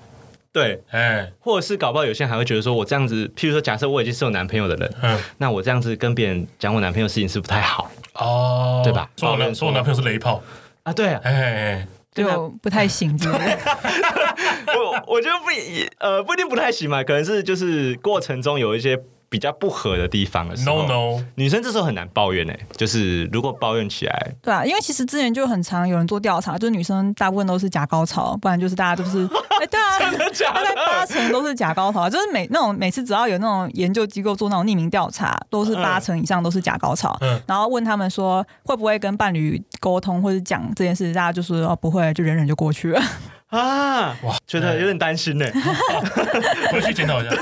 [0.52, 7.92] 对，哎，或者是搞不好有些人还会觉得说，我这样子，譬如说，假设我已经是有男朋友的人，嗯，那我这样子跟别人讲我男朋友的事情是不太好。
[8.14, 9.10] 哦，对吧？
[9.16, 10.42] 说我男说我男朋友是雷炮。
[10.84, 13.44] 啊，对啊，哎，就不太行，是不是？
[14.76, 15.46] 我我觉得不
[16.00, 19.00] 呃不一定不太行嘛，可能是就是过程中有一些。
[19.30, 29.24] 比较不合的地方的时候 no no，女生这时候很难抱怨哎、欸，就是如果抱怨起来，对啊，因为其实之前就很常有人做调查，就是女生大部分都是假高潮，不然就是大家都是
[29.60, 30.64] 哎、欸，对啊，真的假的？
[30.64, 43.02] 大概八成都是假高潮，就是每那种每次只要有那种研究机构做那种匿名调查，都是八成以上都是假高潮，嗯，然后问他们说会不会跟伴侣沟通或者讲这件事，大家就说哦不会，就忍忍就过去了。
[43.50, 45.46] 啊，哇，觉得有点担心呢，
[46.72, 47.36] 回去检讨一下。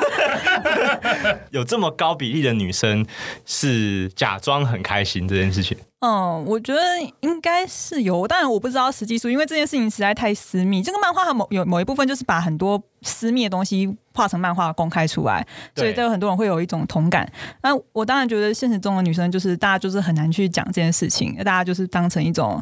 [1.51, 3.05] 有这么高比例的女生
[3.45, 5.77] 是假装很开心这件事情。
[5.99, 6.81] 嗯，我觉得
[7.21, 10.83] 应该是有，当然我不知道实际数，因为这件事情实在太私密。
[10.83, 17.31] 这个漫画和某有某一部分就是把很多私密的东西画成漫画公开出来，所以都有很多人会有一种同感。
[17.61, 22.59] 那我当然觉得现实中的女生就是大家就是很难去讲这件事情，大家就是当成一种，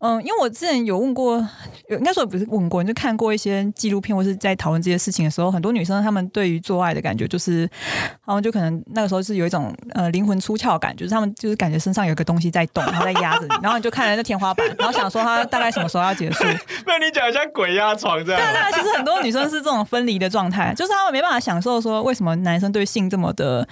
[0.00, 1.36] 嗯，因为我之前有问过，
[1.88, 7.60] 有应该说不是问过，你就看过一些纪录片或是在讨论这些事情的时候，很多女生她们对于做爱的感觉就是，
[8.26, 12.84] 然后就可能那个时候是有一种呃灵魂出窍感，就是她们就是感觉身上有个东西在动。
[12.90, 16.42] 然后在压着你，然后你就看着那天花板，然后想说她大概什么时候要结束？
[16.86, 18.40] 那你讲一下鬼压床这样。
[18.40, 23.66] 对对，其实很多女生是这种分离的状态， 就是她们没办法享受说为什么男生对性这么的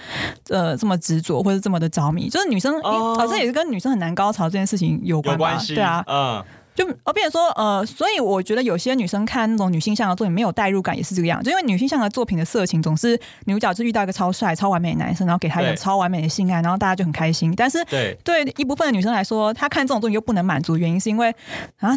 [0.49, 5.57] 呃这么执着，或者这么的着迷，就是女生哦，这也是跟女生很难高潮这件事情有关吧？
[5.67, 6.43] 对啊，嗯。
[6.79, 11.43] 就而，变成说呃，所以我觉得有些女生看那种女性向的作品没有代入感，也是这个样。
[11.43, 17.53] 就因为女性向的作品的色情总是女主角就遇到一个超帅、超完美的男生，然后给他一个超完美的性爱，然后大家就很开心。
[17.53, 21.29] 但是对对一部分的女生来说，她看这种作品又不能满足，原因是因为
[21.79, 21.89] 啊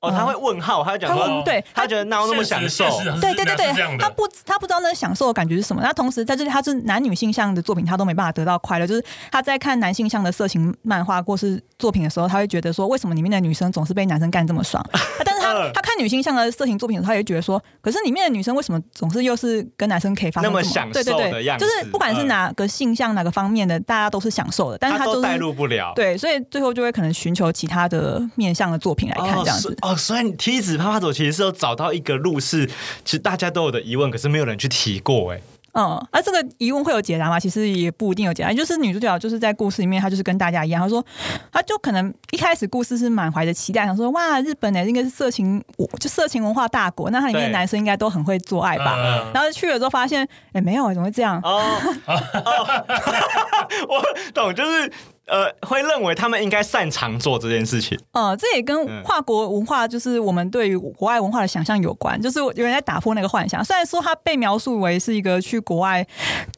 [0.00, 2.84] 哦，他会问号，她讲说对，他觉得哪有那么享受？
[3.20, 5.82] 对对对对，他不他不知道那享受的感觉是什么。
[5.82, 8.86] 那同时在这里，他是男女性向的作品，他都没办法得到快乐。
[8.86, 14.84] 就是他在看男性向的色情漫画或是作品的时候，他会觉得说，为什么里面的女生总是被男生干这么爽？
[15.24, 21.64] 但是他他看女性向的色情作品的时候，他也觉得说，可是里面的女生为什么总是又是跟男生可以发生那么享受的样子？
[21.64, 25.92] 就是不管是哪个性向哪个方面的，大家都是享受的，但是他就是代入不了。
[25.94, 29.76] 对，所以最后就会可能寻求其他的面向的作品来看这样子。
[29.82, 32.66] 哦，所以梯子啪啪走其实是有找到一个路是，
[33.04, 35.40] 其实大家都有的疑问，可是没有人去提过哎。
[35.78, 37.38] 嗯，而、啊、这个疑问会有解答吗？
[37.38, 38.52] 其实也不一定有解答。
[38.52, 41.04] 就是女主角就是在故事里面，她就是跟大家一样，她说，
[41.52, 45.62] 她就可能一开始故事是满怀着期待，想说哇，日本呢应该是色情，
[46.00, 48.96] 就色情文化大国，那它里面的男生应该都很会做爱吧？
[48.96, 51.40] 对然后去了之后发现，哎，没有，怎么会这样？
[51.44, 51.62] 哦，
[53.88, 54.02] 我
[54.34, 54.92] 懂，就是。
[55.28, 57.98] 呃，会认为他们应该擅长做这件事情。
[58.12, 62.20] 呃，这也跟跨国文化，就是我们对于国外文化的想象有关。
[62.20, 63.64] 就是有人在打破那个幻想。
[63.64, 66.06] 虽然说他被描述为是一个去国外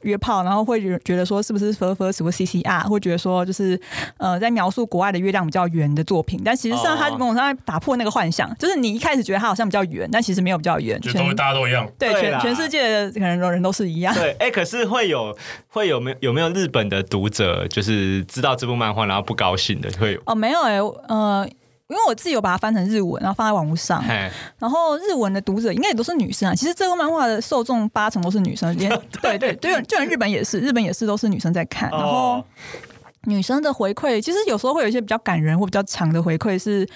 [0.02, 3.80] 约炮，然后会觉得说是不是 FIRST 什么 CCR，会觉得说就是
[4.18, 6.40] 呃，在描述国外的月亮比较圆的作品。
[6.44, 11.00] 但其实上他某种上打破那个幻想，就是你一开始觉得他好像比较圆，但其实没有比较圆。
[11.00, 11.90] 就都大家都一样。
[11.98, 14.14] 对，全全世界的可能人都是一样。
[14.14, 15.36] 对，哎、欸，可是会有
[15.68, 21.48] 会有没有有没有日本的读者就是知道这部漫画，然后不高兴的会有哦，没有哎、欸，呃，
[21.88, 24.04] 因为我自己有把它翻成日文，然后放在网络上，
[24.58, 26.54] 然后日文的读者应该也都是女生啊。
[26.54, 28.90] 其实这部漫画的受众八成都是女生，连
[29.22, 32.08] 对 对对，就连日本也是，日本也是都是女生在看，然后。
[32.08, 32.44] 哦
[33.24, 36.88] 女生的回馈其实有时候会有一些比较感人或比较长的回馈，是，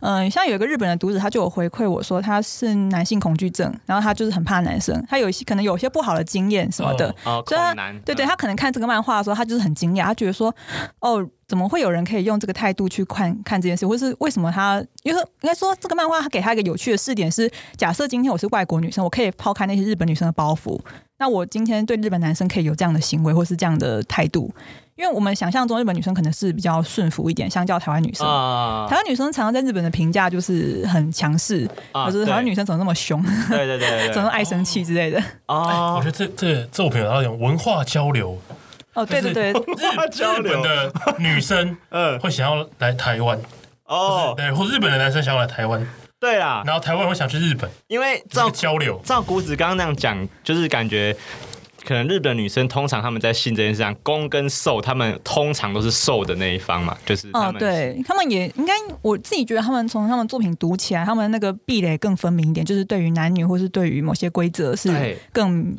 [0.00, 10.54] 嗯、呃，像有一个日本的读者，他就有回馈我说他是男性恐惧症，然后他就是很怕男生，他有一些可能有些不好的经验什么的，哦，所以他对对，他可能看这个漫画的时候，他就是很惊讶，他觉得说，
[11.00, 20.80] 哦，怎么会有人可以用这个态度去看看这件事，或是为什么他，因为应该说这个漫画他给他一个有趣的试点是，假设今天我是外国女生，我可以抛开那些日本女生的包袱，
[21.18, 24.52] 那我今天对日本男生可以有这样的行为或是这样的态度。
[24.96, 28.26] 因为我们想象中日本女生可能是比较顺服一点，相较台湾女生。
[28.26, 31.68] Uh, 台湾女生常常在日本的评价就是很强势，
[32.06, 33.22] 就是台湾女生怎么那么凶？
[33.50, 35.22] 对对对，对， 怎么爱生气之类的。
[35.48, 38.38] 哦、uh, 我觉得这这这作品有那种文化交流。
[38.94, 43.38] 哦、uh,，对对对，日本的女生 嗯会想要来台湾
[43.84, 45.86] 哦，对，或日本的男生想要来台湾。
[46.18, 51.16] 对啦，然后台湾会想去日本，因为照交流，照谷子刚刚那样讲，就是感觉。
[51.84, 65.76] 可能日本女生通常他们在性这件事上，攻跟受，他们通常都是受的那一方嘛，就是他们哦，对他们也应该，我自己觉得他们从他们作品读起来，他们那个壁垒更分明一点，就是对于男女或是对于某些规则是更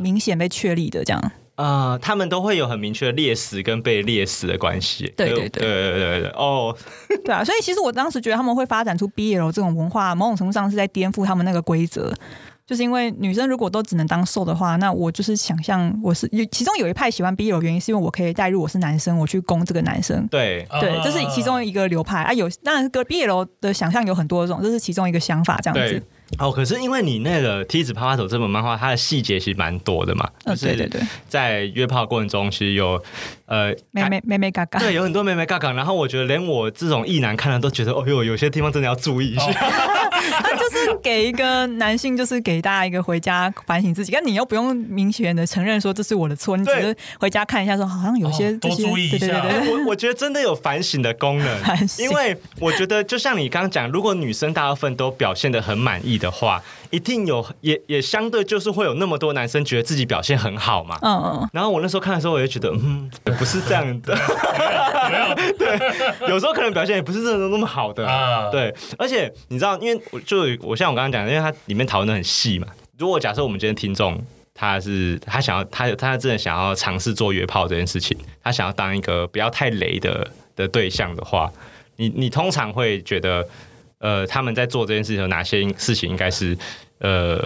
[0.00, 1.20] 明显被确立的这样。
[1.20, 5.12] 啊、呃，他们都会有很明确的猎食跟被猎食的关系。
[5.16, 6.74] 对对对对对对对哦，
[7.24, 12.14] 对啊，所以其实我当时觉得他们会发展出 BL 这种文化，某种程度上是在颠覆他们那个规则。
[12.66, 20.24] 就是因为女生如果都只能当受的话，那我就是想象我是有其中有一派喜欢 BL 的原因，是因为我可以代入我是男生，我去攻这个男生。
[20.28, 22.32] 对对，这是其中一个流派啊。
[22.32, 26.00] 有当然，个 BL 的想象有很多种，这是其中一个想法，这样子。
[26.38, 30.28] 哦，可是因为你那个《梯子啪啪走》这本漫画，它的细节其实蛮多的嘛。
[30.44, 33.02] 嗯，对对对，在约炮过程中，其实有
[33.46, 35.72] 呃，妹妹妹妹嘎嘎，对，有很多妹妹嘎嘎。
[35.72, 39.42] 然后我觉得，连我这种异男看了都觉得，哦呦，有些地方真的要注意一下。
[39.42, 49.18] 哦 他就是给一个男性，就是给大家一个回家反省自己，但你又不用明显的承认说这是我的错，你只是回家看一下，说好像有些多注意一下。
[49.18, 51.58] 对对对对，我我觉得真的有反省的功能，
[51.98, 60.96] 因为我觉得就像你刚刚讲，如果女生大部分都表现的很满意的话，一定有也也相对就是会有那么多男生觉得自己表现很好嘛。
[61.02, 61.48] 嗯嗯。
[61.52, 64.14] 然后我那时候看的时候，我就觉得，嗯，不是这样的。
[65.10, 68.06] 没有， 对，有时候可能表现也不是真的那么好的。
[68.06, 72.66] 啊，对，而且你知道，因为我就我像我刚刚讲的，因为它里面讨论的很细嘛。
[72.98, 81.50] 如果假设我们今天听众他是他想要他他真的想要尝试做约炮这件事情，他想要当一个不要太雷的的对象的话，
[81.96, 83.46] 你你通常会觉得，
[84.00, 86.58] 呃，他们在做这件事情有哪些事情应该是？
[87.02, 87.38] 呃，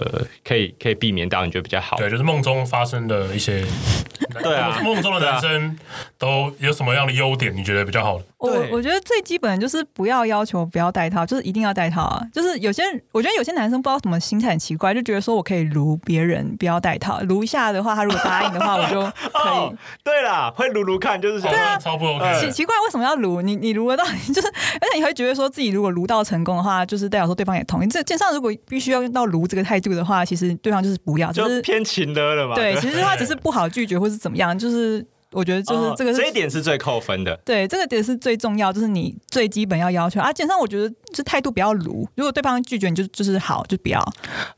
[0.43, 1.95] 可以可以避免到，你觉得比较好？
[1.95, 3.63] 对，就是梦中发生的一些，
[4.43, 5.79] 对啊，梦中的男生
[6.17, 7.55] 都有什么样的优点？
[7.55, 8.25] 你觉得比较好的？
[8.45, 12.21] 我我觉得最基本的就是不要要求不要戴套，就是一定要戴套啊。
[12.33, 19.57] 就是有些，我觉得有些男生不知道什么心态很奇怪，就觉得说我可以撸别人不要戴套，撸一下的话，他如果答应的话，我就可以。
[19.65, 22.41] 哦、对啦，会撸撸看，就是想对啊，超不 OK。
[22.41, 23.41] 奇奇怪，为什么要撸？
[23.41, 24.03] 你你撸得到，
[24.33, 24.47] 就是
[24.81, 27.87] 而且你会觉得说自己如果撸到成功的话，就是代表说对方也同意。
[27.87, 29.45] 这线上如果必须要用到撸。
[29.47, 32.55] 这个态度的话，其实对方就是不要，就是偏情的了嘛。
[32.55, 34.57] 对，其实他只是不好拒绝，或是怎么样。
[34.57, 37.35] 就是我觉得，就是这个是、哦、这一点是最扣分的。
[37.45, 40.31] 对，这个点是最重要，就是你最基本要要求啊。
[40.31, 43.99] 基本上我觉得这态度不要鲁，如果对方拒绝你就就是好，就不要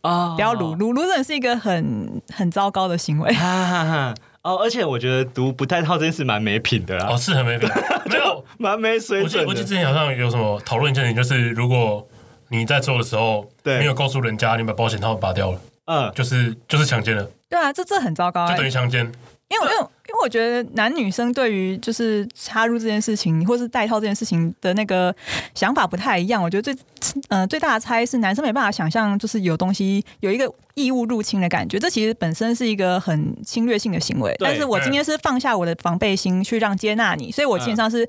[0.01, 3.33] 啊，不要卢卢卢，真的是一个很很糟糕的行为。
[3.33, 4.15] 哈哈哈。
[4.43, 7.07] 哦，而且我觉得读不戴套这件事蛮没品的啦。
[7.09, 7.67] 哦，是很没品，
[8.09, 9.45] 没有蛮没水准。
[9.45, 12.07] 我记得之前好像有什么讨论一件事情，就是如果。
[12.49, 17.29] 你在做的时候，没有告诉人家，你把保险套拔掉了，嗯，就是就是强奸了。
[17.49, 19.01] 对啊，这这很糟糕，欸，就等于强奸。
[19.49, 25.13] 因为因为因为我觉得男女生对于就是插入这件事情，或是戴套这件事情的那个
[25.53, 26.41] 想法不太一样。
[26.41, 26.83] 我觉得最
[27.29, 30.51] 呃最大的差异是，男生没办法想象，就是有东西有一个。
[30.77, 34.31] 异物入侵的感觉，这其实本身是一个很侵略性的行为。
[34.37, 38.07] 但是我今天是放下我的防备心去让接纳你，所以我基本上是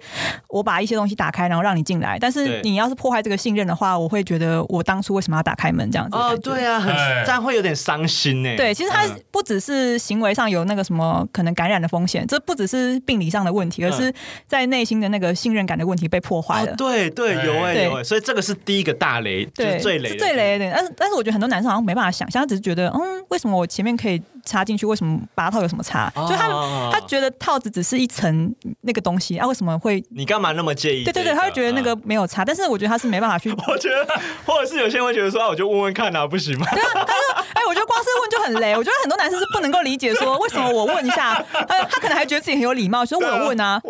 [0.48, 2.18] 我把一些东西打开，然后让你进来。
[2.18, 6.16] 但是你要是破坏这个信任的话，我会觉得我当初为什么要打开门这样子？
[6.18, 8.54] 哦，对啊，很这样会有点伤心呢。
[8.58, 12.26] 对，其实他不只是行为上有那个什么可能感染的风险。
[12.26, 14.12] 这不只是病理上的问题，而是
[14.46, 16.72] 在内心的那个信任感的问题被破坏了。
[16.72, 20.70] 哦、对对，有哎、欸、有哎、欸，所以这个是第一个大雷，对就是最雷的，最雷的。
[20.72, 26.12] 但是但是我觉得很多男生好像没办法想象，他只是觉得，嗯，为什么我前面可以插进去，为什么拔套有什么差？
[26.14, 26.48] 哦、就他
[26.92, 30.02] 他觉得套子只是一层那个东西啊，为什么会？
[30.10, 31.04] 你干嘛那么介意？
[31.04, 33.50] 对对对，他会觉得那个没有差，啊、但是我觉得他是没办法去。
[33.68, 34.06] 我觉得，
[34.46, 36.66] 或者是有些人会觉得说，啊，我就问问看啊，不行吗？
[36.72, 38.74] 对啊，他说，哎，我觉得光是问就很雷。
[38.78, 43.80] 我觉得很多男生是不能够理解说，为什么我问一下，他 他可能还觉得自己很有礼貌，所以我有问啊。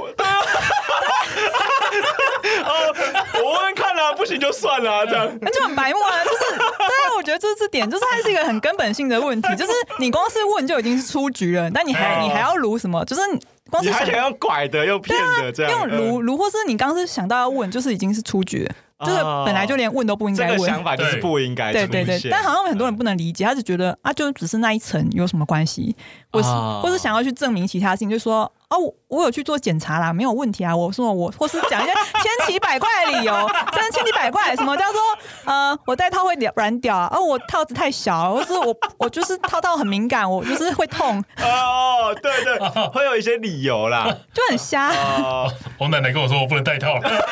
[2.65, 2.95] 哦，
[3.43, 6.25] 我问问看啊，不行就算了啊，这样那就很白目啊。
[6.25, 13.05] 就是，对啊，我觉得这是点，就是它是一个很根本性的问题，就是你光是问就已经是出局了，但你还你还要如什么？
[13.05, 13.23] 就是
[13.71, 18.75] 光是你还想要拐的又骗的这样，用如如，或是你刚是想到要问，就是已经是出局了。
[19.07, 21.73] 就是本来就连问都不应该问，这个想法就是不应该。
[21.73, 21.87] 对。
[21.87, 25.95] 对对，但好像很多人不能理解，他只觉得啊，就只是那一层有什么关系，
[26.33, 26.49] 或是
[26.83, 28.77] 或是想要去证明其他事情，就说哦，
[29.09, 30.77] 我有去做检查啦，没有问题啊。
[30.77, 33.33] 我说我或是讲一些千奇百怪的理由，
[33.73, 35.01] 真的千奇百怪，什么叫做
[35.47, 37.11] 呃，我戴套会软屌啊？
[37.13, 41.25] 哦，我套子太小，或是我我就是套套很敏感，我就是会痛。
[41.43, 42.59] 哦，对对，
[42.93, 44.05] 会有一些理由啦，
[44.35, 44.93] 就很瞎。
[45.79, 46.99] 我奶奶跟我说我不能戴套。
[47.01, 47.25] 对啊，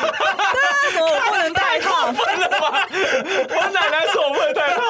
[0.91, 1.53] 什么我不能？
[1.53, 2.07] 戴套？
[2.07, 4.81] 我奶奶说我不能戴套。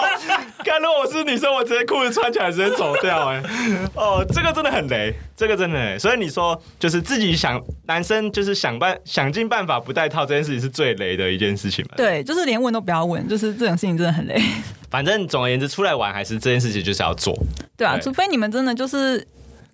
[0.67, 3.29] 看，如果我是女生，我直接裤子穿起来直接走掉。
[3.29, 3.41] 哎，
[3.95, 5.97] 哦，这个真的很雷，这个真的雷。
[5.97, 11.93] 所以你说，就是自己想，男生就是想办想尽办法不戴套，这件事情是最雷的一件事情嘛？
[11.95, 14.41] 对，就是连问都不要问，就是这种事情真的很雷。
[14.91, 17.37] 反正总而言之，出来玩还是这件事情就是要做。
[17.75, 19.25] 对啊，对，除非你们真的就是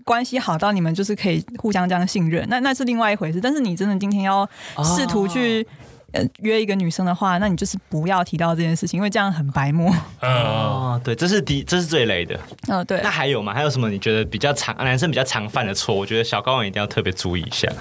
[0.03, 3.39] 关系好到你们就是可以互相这样信任，那那是另外一回事。
[3.41, 4.47] 但是你真的今天要
[4.83, 5.65] 试图去。
[6.13, 9.91] 呃，约一个女生的话，那你就是不要提到这件事情，因为这样很白目。
[10.21, 12.39] 哦，对，这是第，这是最累的。
[12.67, 13.01] 嗯、哦，对。
[13.01, 13.53] 那还有吗？
[13.53, 13.89] 还有什么？
[13.89, 15.93] 你觉得比较常男生比较常犯的错？
[15.93, 17.67] 我觉得小高文一定要特别注意一下。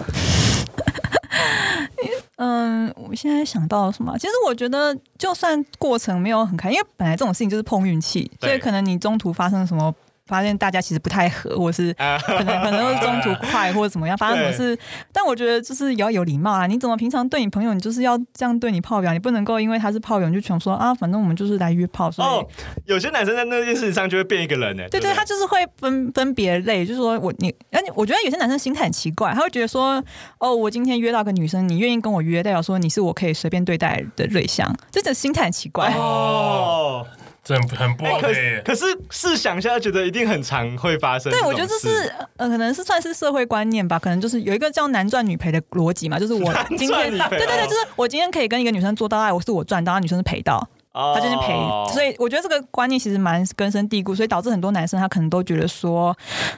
[2.36, 4.16] 嗯，我现在想到了什么？
[4.18, 9.94] 其实我觉得，就算过程没有很开，因为本来这种事情就是碰运气，所以可能你中途发生什么。
[10.26, 14.78] 发现大家其实不太合， 或是可能可能会中途快或者怎么样，发生什么事？
[15.12, 16.66] 但我觉得就是也要有礼貌啊！
[16.66, 22.10] 你怎么平常对你朋友，你就是要这样对你炮友，你不能够因为他是炮友你就全说啊，反正我们就是来约炮。
[22.10, 22.46] 所以、哦、
[22.86, 24.84] 有些男生在那件事情上就会变一个人呢。
[24.90, 30.02] 对，对对，他就是会分分别类，就是说我你，而我觉得有些男生心态很奇怪，他会觉得说
[30.38, 37.06] 哦，我今天约到个女生，你愿意跟我约，代表说你是我可以随便对待的对象，这种心态很奇怪哦。
[37.44, 41.32] 这很很不 OK，可是试想一下，觉得一定很常会发生。
[41.32, 50.68] 对，我觉得这是呃，可能是算是社会观念吧，可能就是有一个叫男赚女赔的逻辑嘛，就是我 今天对对对，就是我今天可以跟一个女生做到爱，我是我赚到，女生是赔到。
[50.94, 51.54] 他就是陪，
[51.92, 56.14] 所以我觉得这个观念其实蛮根深蒂固，所以导致很多男生他可能都觉得说，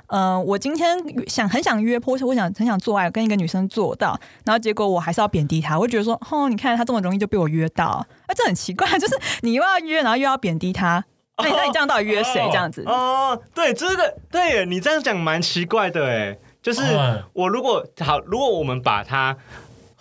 [0.09, 11.05] 嗯、呃，我今天想很想约，或是我想很想做爱，跟一个女生做到，然后结果我还是要贬低他，我会觉得说，哦，你看他这么容易就被我约到，啊，这很奇怪，就是你又要约，然后又要贬低他，
[11.39, 12.45] 那你那你这样到底约谁？
[12.51, 12.83] 这样子？
[12.87, 16.83] 哦，对，这个对，你这样讲蛮奇怪的，哎，就是
[17.35, 19.37] 我如果好，如果我们把他。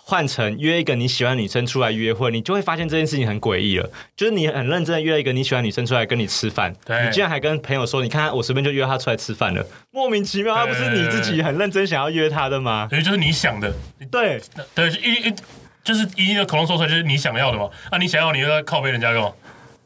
[0.06, 3.90] 换成约一个你喜欢女生出来约会，你就会发现这件事情很诡异了。
[4.14, 12.86] 就是你很认真的约一个你喜欢女生出来跟你吃饭，对你竟然还跟朋友说，你看我随便就约她出来吃饭了，莫名其妙，她不是你自己很认真想要约她的吗？
[12.90, 13.72] 所以就是你想的，
[14.10, 14.38] 对
[14.74, 15.34] 对，一一
[15.82, 17.70] 就是一一的口中说出来就是你想要的嘛。
[17.90, 19.32] 那、啊、你想要，你又在靠背人家干嘛？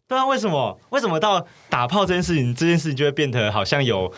[0.08, 0.76] 对啊，为什么？
[0.90, 4.12] 为什么到打炮这件事情，这件事情就会变得好像有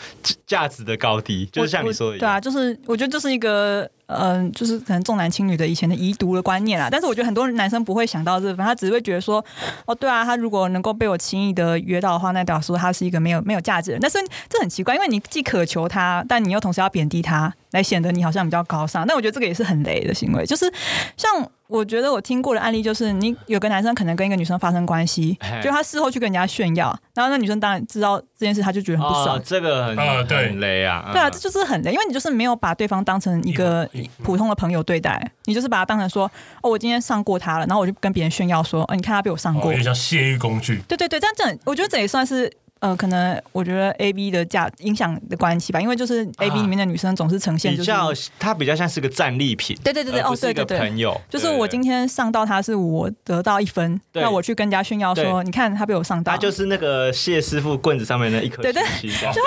[0.47, 1.45] 价值的高低？
[1.47, 3.91] 就是像你说的一样，对啊，就是我觉得这是一个。
[4.11, 9.45] 嗯、呃，就是可能重男轻女的以前的遗毒的观念啦，但是我觉得很多男生不会想到这他只会觉得说，
[9.87, 14.01] 哦，对啊，他如果能够被我轻易的约到的话，那代表示他是一个没有没有价值的人。
[14.01, 19.07] 但是这很奇怪，因为你既渴求他，但你又同时要贬低他，来显得你好像比较高尚。
[19.07, 20.73] 那我觉得这个也是很雷的行为，就是
[21.17, 21.49] 像。
[21.71, 29.39] 我觉得我听过的案例就是，你有个男生可能跟一个女生发生关系，就他事后去跟人家炫耀，然后那女生当然知道这件事，他就觉得很不爽。
[29.45, 31.11] 这个很很雷啊！
[31.13, 33.87] 对啊，这就是很雷，因为你就是没有把对方当成一个
[34.23, 36.25] 普通的朋友对待，你就是把他当成说，
[36.63, 40.81] 哦，我今天上过他了，然后我就跟别人炫耀说，哦，你看他被我上过，有点像泄欲工具。
[40.89, 42.51] 对对对，但这我觉得这也算是。
[42.81, 49.77] 呃，可能我觉得 A B 的价影响的关系吧，因为就是 A B 里面的女生总是呈现就是、啊、比较，她比较像是个战利品。
[49.85, 58.63] 对对对对，哦对对对，朋友，就是我今天上到她是我得到一分，那我去跟人家炫耀说，你看她被我上到，她就是那个谢师傅棍子上面那一颗
[58.99, 59.29] 星星。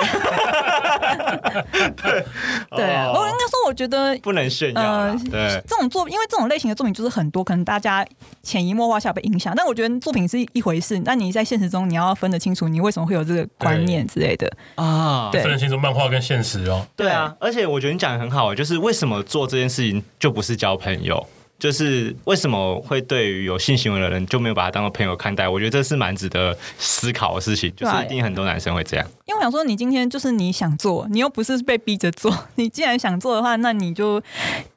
[1.96, 2.24] 对
[2.70, 4.80] 对，我应该说，我觉得不能炫耀。
[4.80, 8.06] 呃，对，这种作，因为这种类型的作品就是很多，可能大家
[8.44, 9.52] 潜移默化下被影响。
[9.56, 13.23] 但我觉得作品是一回事，那你在现实中你要分得清楚，你为什么会有。
[13.24, 16.86] 有这个观念之类的啊，对，分清楚漫画跟现实哦。
[16.94, 21.26] 对啊，而且我觉得你讲的很好，就是为什么做这件事情就不是交朋友？
[21.56, 25.48] 就是为什么会对于有性行为的人就没有把他当做朋友看待？
[25.48, 27.72] 我觉得这是蛮值得思考的事情。
[27.76, 29.06] 就是一定很多男生会这样。
[29.24, 32.36] 因为我想说，你今天就是你想做，你又不是被逼着做。
[32.56, 34.20] 你既然想做的话，那你就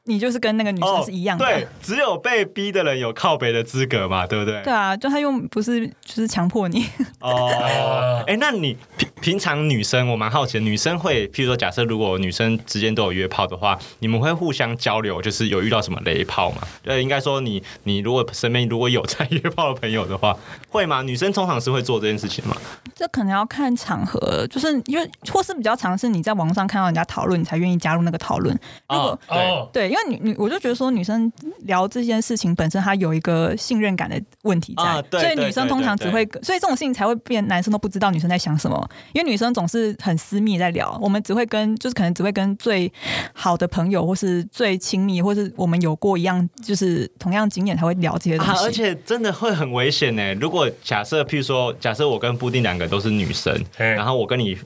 [0.07, 1.45] 你就是跟那个女生是一样的。
[1.45, 4.61] 哦、对，只有被逼的人有靠北的资格嘛，对不对？
[4.63, 6.85] 对啊，就他又不是就是强迫你。
[7.21, 16.61] 哦，哎，那你平平常女生，我蛮好奇的，女生会，譬如说，假设如果女生之间都有约炮的话，你们会互相交流，就是有遇到什么雷炮吗？
[16.81, 20.35] 对，应该说你你如果身边如果有在约炮的朋友的话，
[20.69, 21.01] 会吗？
[21.01, 22.55] 女生通常是会做这件事情吗？
[22.95, 28.57] 这可能要看场合，就是因为或是比较常是你在网上看到人家讨论，你才愿意加入那个讨论。
[28.89, 42.91] 如果、哦、对对，因为女女我就觉得说女生聊这件事情本身，她有一个信任感的问题在，啊、对所以女生通常只会，所以这种事情才会变，男生都不知道女生在想什么，因为女生总是很私密在聊，我们只会跟就是可能只会跟最
[43.33, 48.51] 好的朋友，或是最亲密，或是我们有过一样就是同样经验才会聊这些东西。
[48.51, 50.33] 啊、而且真的会很危险呢。
[50.35, 54.57] 如果假设譬如说，假设我跟布丁两个都是女生，然后我跟你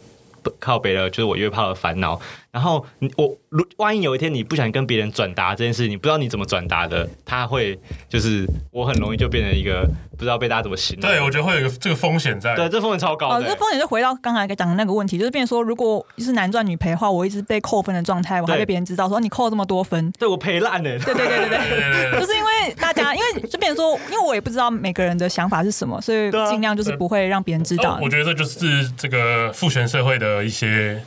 [0.60, 2.20] 靠北了，就是我约炮的烦恼。
[2.52, 2.86] 然后
[3.16, 7.80] 我如万一有一天你不想跟别人转达这件事，你不知道你怎么转达的，他会
[8.10, 9.88] 就是我很容易就变成一个
[10.18, 11.10] 不知道被大家怎么形容。
[11.10, 12.54] 对，我觉得会有一个这个风险在。
[12.56, 13.30] 对，这风险超高。
[13.30, 21.00] 哦，这风险就回到刚才讲的那个问题，就是变成说，如果是男赚女赔的话，我一直被扣分的状态，我还被别人知道说你扣了这么多分，对我赔烂了。
[21.00, 27.98] 对对对对对， 就是因为大家，因为就变成说，因为我也不知道每个人的想法是什么，所以尽量就是不会让别人知道。
[28.02, 31.02] 我觉得这就是这个父权社会的一些。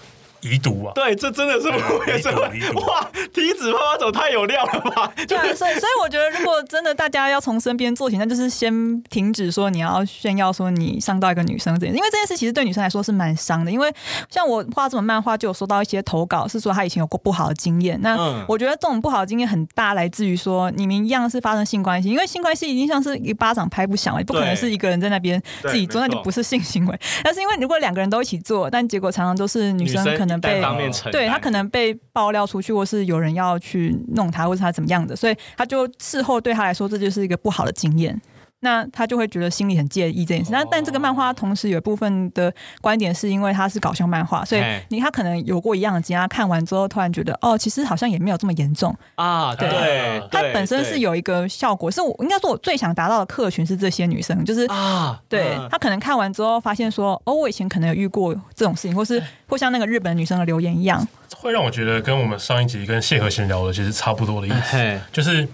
[0.45, 0.93] 遗毒啊！
[0.95, 3.11] 对，这真的是我也是哇！
[3.33, 5.11] 体脂妈妈走太有料了吧？
[5.27, 13.71] 对， 所以所以我觉得，如果真的大家要从身边做起，那就是先停止说你要炫耀说你伤到一个女生这件事，因为这件事其实对女生来说是蛮伤的。
[13.71, 13.91] 因为
[14.29, 17.99] 像我画这种漫画，就有收到一些投稿，是说他以前有过不好的经验。
[18.03, 27.01] 那我觉得这种不好的经验很大，来自于说你们一样是发生性关系，因为性关系已经像是一巴掌拍不响了，也不可能是一个人在那边自己做，那就不是性行为。
[27.23, 30.34] 但是因为如果两个人都一起做，但结果常常都是女生可能。
[30.41, 30.63] 被
[31.11, 38.21] 对他可能被爆料出去，或是有人要去弄他，或是他怎么样的，所以他就事后对他来说，这就是一个不好的经验。
[38.65, 40.51] 那他就会觉得心里很介意这件事。
[40.51, 48.97] 那但这个漫画同时有一部分的观点是因为它是搞笑漫画，所以你他可能有过一样的经验，他看完之后突然觉得哦，其实好像也没有这么严重。
[49.17, 49.55] 啊。
[49.55, 61.07] 对，它本身是有一个效果，是我应该说我最想达到的客群是这些女生，就是啊，对他可能看完之后发现说哦，我以前可能有遇过这种事情，或是或像那个日本女生的留言一样，
[61.37, 65.47] 会让我觉得跟我们上一集跟谢和弦聊的其实差不多的意思，就是。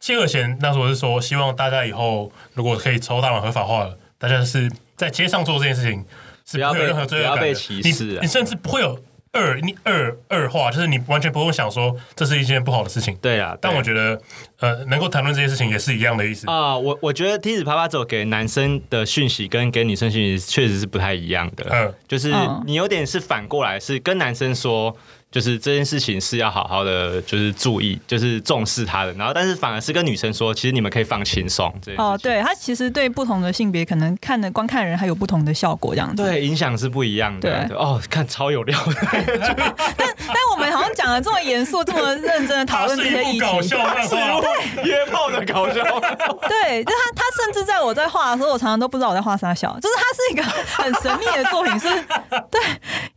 [0.00, 6.04] 谢和弦那时候是说，希望大家以后如果可以抽大麻合法化了，大家是在街上做这件事情，
[6.44, 7.40] 是不会有任何罪恶感的。
[7.40, 8.98] 不要被歧视啊，你你甚至不会有
[9.32, 13.16] 二你二二化，就是你完全不用想说这是一件不好的事情。
[13.16, 14.20] 对啊，但我觉得
[14.60, 16.76] 呃，能够谈论这件事情也是一样的意思啊。
[16.78, 21.66] 我我觉得梯子啪啪走给男生的讯息跟给女生讯息确实是不太一样的。
[21.70, 22.32] 嗯，就是
[22.64, 24.96] 你有点是反过来，是跟男生说。
[25.36, 29.12] 就是这件事情是要好好的，就是注意，就是重视他的。
[29.12, 31.70] 然后，但是反而是跟女生说，其实你们可以放轻松。
[31.98, 36.22] 哦，对，他其实对不同的性别，可能看的观看人还有不同的效果，这样子。
[36.22, 37.66] 对，影响是不一样的。
[37.66, 38.94] 对，哦，看超有料的。
[39.94, 44.42] 但但我们好像讲了这么严肃、这么认真的讨论这些议题，搞笑漫画，
[44.84, 45.84] 约炮的搞笑。
[46.48, 50.42] 对，就他他甚至在我在画的时候，我常常都不知道我在画啥小，就是他是一个
[50.82, 51.88] 很神秘的作品，是，
[52.50, 52.58] 对，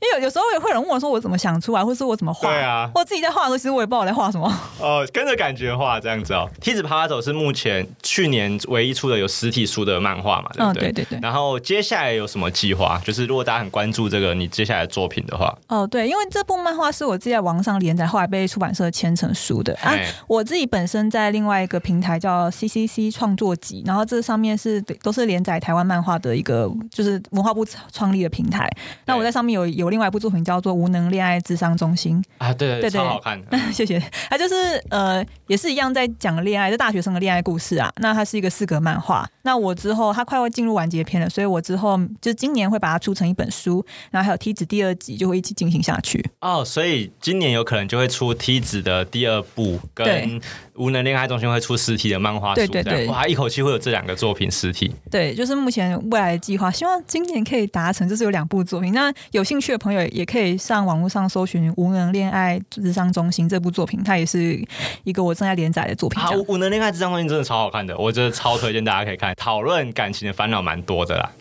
[0.02, 2.09] 因为有有时候也会有人问我说我怎么想出来，或是。
[2.10, 2.50] 我怎么画？
[2.50, 4.52] 对啊，我自己在画的时候，其实我也不知道我在画什么。
[4.80, 6.50] 哦，跟着感觉画这样子哦。
[6.60, 10.50] 梯子爬爬走是目前去年唯一出的有实体书的漫画嘛？
[10.54, 10.92] 对不对？
[10.92, 11.20] 对对对。
[11.22, 13.00] 然后接下来有什么计划？
[13.06, 19.96] 就是如果大家很关注这个你接下来的作品的话，哦，对，因为这部漫画是我自己在网上连载，后来被出版社签成书的啊。
[20.28, 28.70] 我自己本身在另外一个平台叫 CCC 创作集，然后这上面是都是连载台湾漫画的一个，就是文化部创立的平台。
[29.06, 31.98] 那我在上面有有另外一部作品叫做《无能恋爱智商中心》。
[32.38, 34.02] 啊，对对对，超好看的， 谢谢。
[34.30, 34.56] 他就是
[34.90, 37.92] 呃，也是一样在讲恋爱，就大学生的恋爱故事啊。
[37.98, 39.30] 那它是一个四格漫画。
[39.44, 46.24] 那我之后它快要进入完结篇了，所以我之后就今年会把它出成一本书，然后还有梯子第二集就会一起进行下去。
[46.42, 50.40] 哦，所以今年有可能就会出梯子的第二部，跟
[50.76, 52.56] 无能恋爱中心会出实体的漫画书。
[52.56, 54.94] 对对对，哇，一口气会有这两个作品实体。
[55.10, 58.94] 对，就是目前未来的计划，希望今年可以达成，就是有两部作品。
[58.94, 64.62] 那有兴趣的朋友也可以上网络上搜寻无能恋爱智商中心这部作品，它也是
[65.06, 66.22] 一个我正在连载的作品。
[66.22, 69.34] 好，无能恋爱智商中心真的超好看的，我觉得超推荐大家可以看。
[69.36, 71.32] 讨论感情的烦恼蛮多的啦。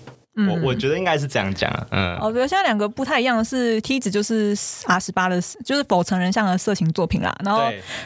[0.49, 2.17] 我我觉得应该是这样讲啊，嗯。
[2.19, 7.37] 哦，对，现在两个不太一样的是，T 子就是 R 十八的，就是否成人向的色情作品啦。
[7.45, 7.65] 然后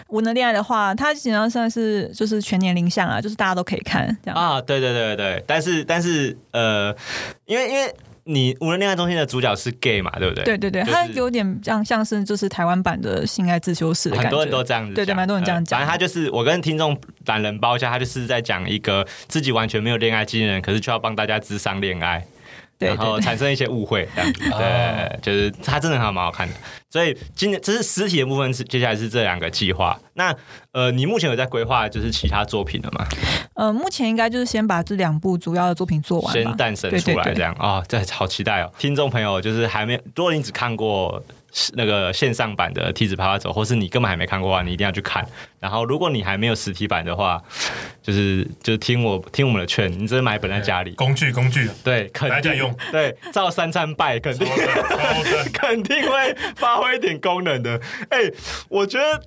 [0.08, 4.58] 无能恋爱的话，它基本上算是就是全年龄向啊，就是大家都可以看这样啊。
[4.62, 6.96] 对对对对，但是但是呃，
[7.44, 7.94] 因为因为。
[8.24, 10.44] 你无人恋爱中心的主角是 gay 嘛，对不对？
[10.44, 15.78] 对对对，就是、他有点像像是就是台湾版的性爱自修室的感觉，很多人都这样子，对对，蛮多人这样讲。
[15.78, 16.96] 反正他就是我跟听众
[17.26, 22.24] 懒人包一下，他就是在讲一个自己完全没有恋爱经验，可是却要帮大家智商恋爱。
[22.86, 26.54] 然后产生一些误会，这样子，对，就是它真的还蛮好看的。
[26.90, 29.98] 所以今年这是实体的部分，是接下来是这两个计划。
[30.14, 30.34] 那
[30.72, 33.06] 呃，你目前有在规划就是其他作品了吗？
[33.54, 38.70] 呃，目前应该就是先把这两部主要的作品做完，先诞生出来这样啊，这好期待哦！
[38.78, 41.22] 听众朋友就是还没，如果你只看过。
[41.74, 45.26] 那个线上版的《梯子啪啪走》，或是你根本还没看过的话，你一定要去看。
[45.60, 47.40] 然后，如果你还没有实体版的话，
[48.02, 50.92] 就是就是听我听我们的劝，你直接买本在家里。
[50.92, 52.74] 工具工具，对，肯定用。
[52.90, 54.48] 对，照三餐拜，肯定
[55.54, 57.80] 肯定会发挥一点功能的。
[58.08, 58.34] 哎、欸，
[58.68, 59.22] 我觉得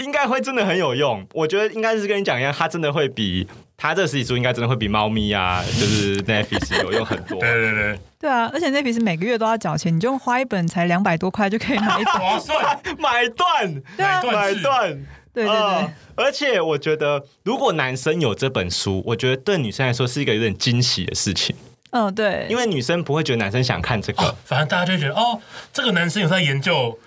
[0.00, 1.26] 应该会真的很有用。
[1.32, 3.46] 我觉得应该是跟你讲一样，它真的会比。
[3.82, 7.40] 它这个实体书应该真的会比猫咪啊， 就是 Netflix 有用很多。
[7.40, 14.90] 对对对，对啊，而且 Netflix 每个月都要缴钱，你就花一本才两百多块就可以买一本， 划算，买断，对啊，买断，
[15.32, 15.92] 对对对、呃。
[16.14, 21.56] 而且我觉得，如果男生有这本书，我觉得对女生来说是一个有点惊喜的事情。
[21.92, 25.40] 嗯、哦，对，因为女生不会觉得男生想看这个，哦、反正大家就会觉得哦，
[25.72, 26.98] 这个男生有在研究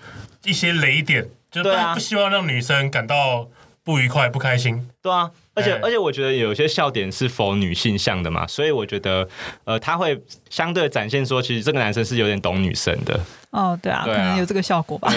[0.42, 1.28] 一些雷点，
[1.62, 3.48] 就不希望让女生感到
[3.84, 4.88] 不愉快、不开心。
[5.02, 5.30] 对啊。
[5.56, 9.28] 而且而且，我觉得有些笑点是否女性向的嘛，所以我觉得，
[9.62, 13.20] 呃，他会相对展现说，其实这个男生是有点懂女生的。
[13.50, 15.08] 哦，对啊，对啊，可能有这个效果吧。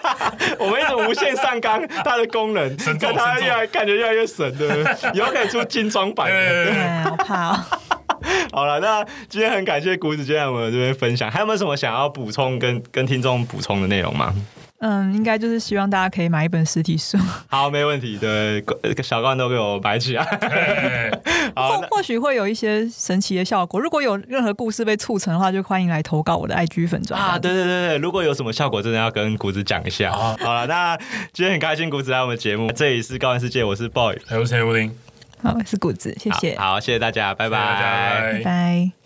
[0.58, 6.64] 我们一直无限上纲它的功能，看他越来感觉越来越神的， 以后可以出精装版的。
[6.64, 7.64] 对，好怕哦。
[8.52, 14.34] 好了，那今天很感谢谷子今天在我们这边分享，还有没有什么想要补充跟跟听众补充的内容吗？
[14.86, 17.16] 嗯，应该就是希望大家可以买一本实体书。
[17.48, 18.18] 好，没问题。
[18.18, 18.62] 对，
[19.02, 20.22] 小罐都给我买起来。
[21.56, 23.80] 或或许会有一些神奇的效果。
[23.80, 27.38] 如果有任何故事被促成的话，就欢迎来投稿我的 IG 粉专啊！
[27.38, 30.12] 对对对对，如果有什么效果，真的要跟谷子讲一下。
[30.12, 30.94] 好了，那
[31.32, 32.70] 今天很开心，谷子来我们节目。
[32.72, 34.94] 这里是高玩世界，我是 Boy，还有陈武林。
[35.42, 36.58] 好，我是谷子，谢谢。
[36.58, 38.32] 好，好，谢谢大家，拜拜，谢谢大家，拜拜。
[38.32, 39.03] 拜拜。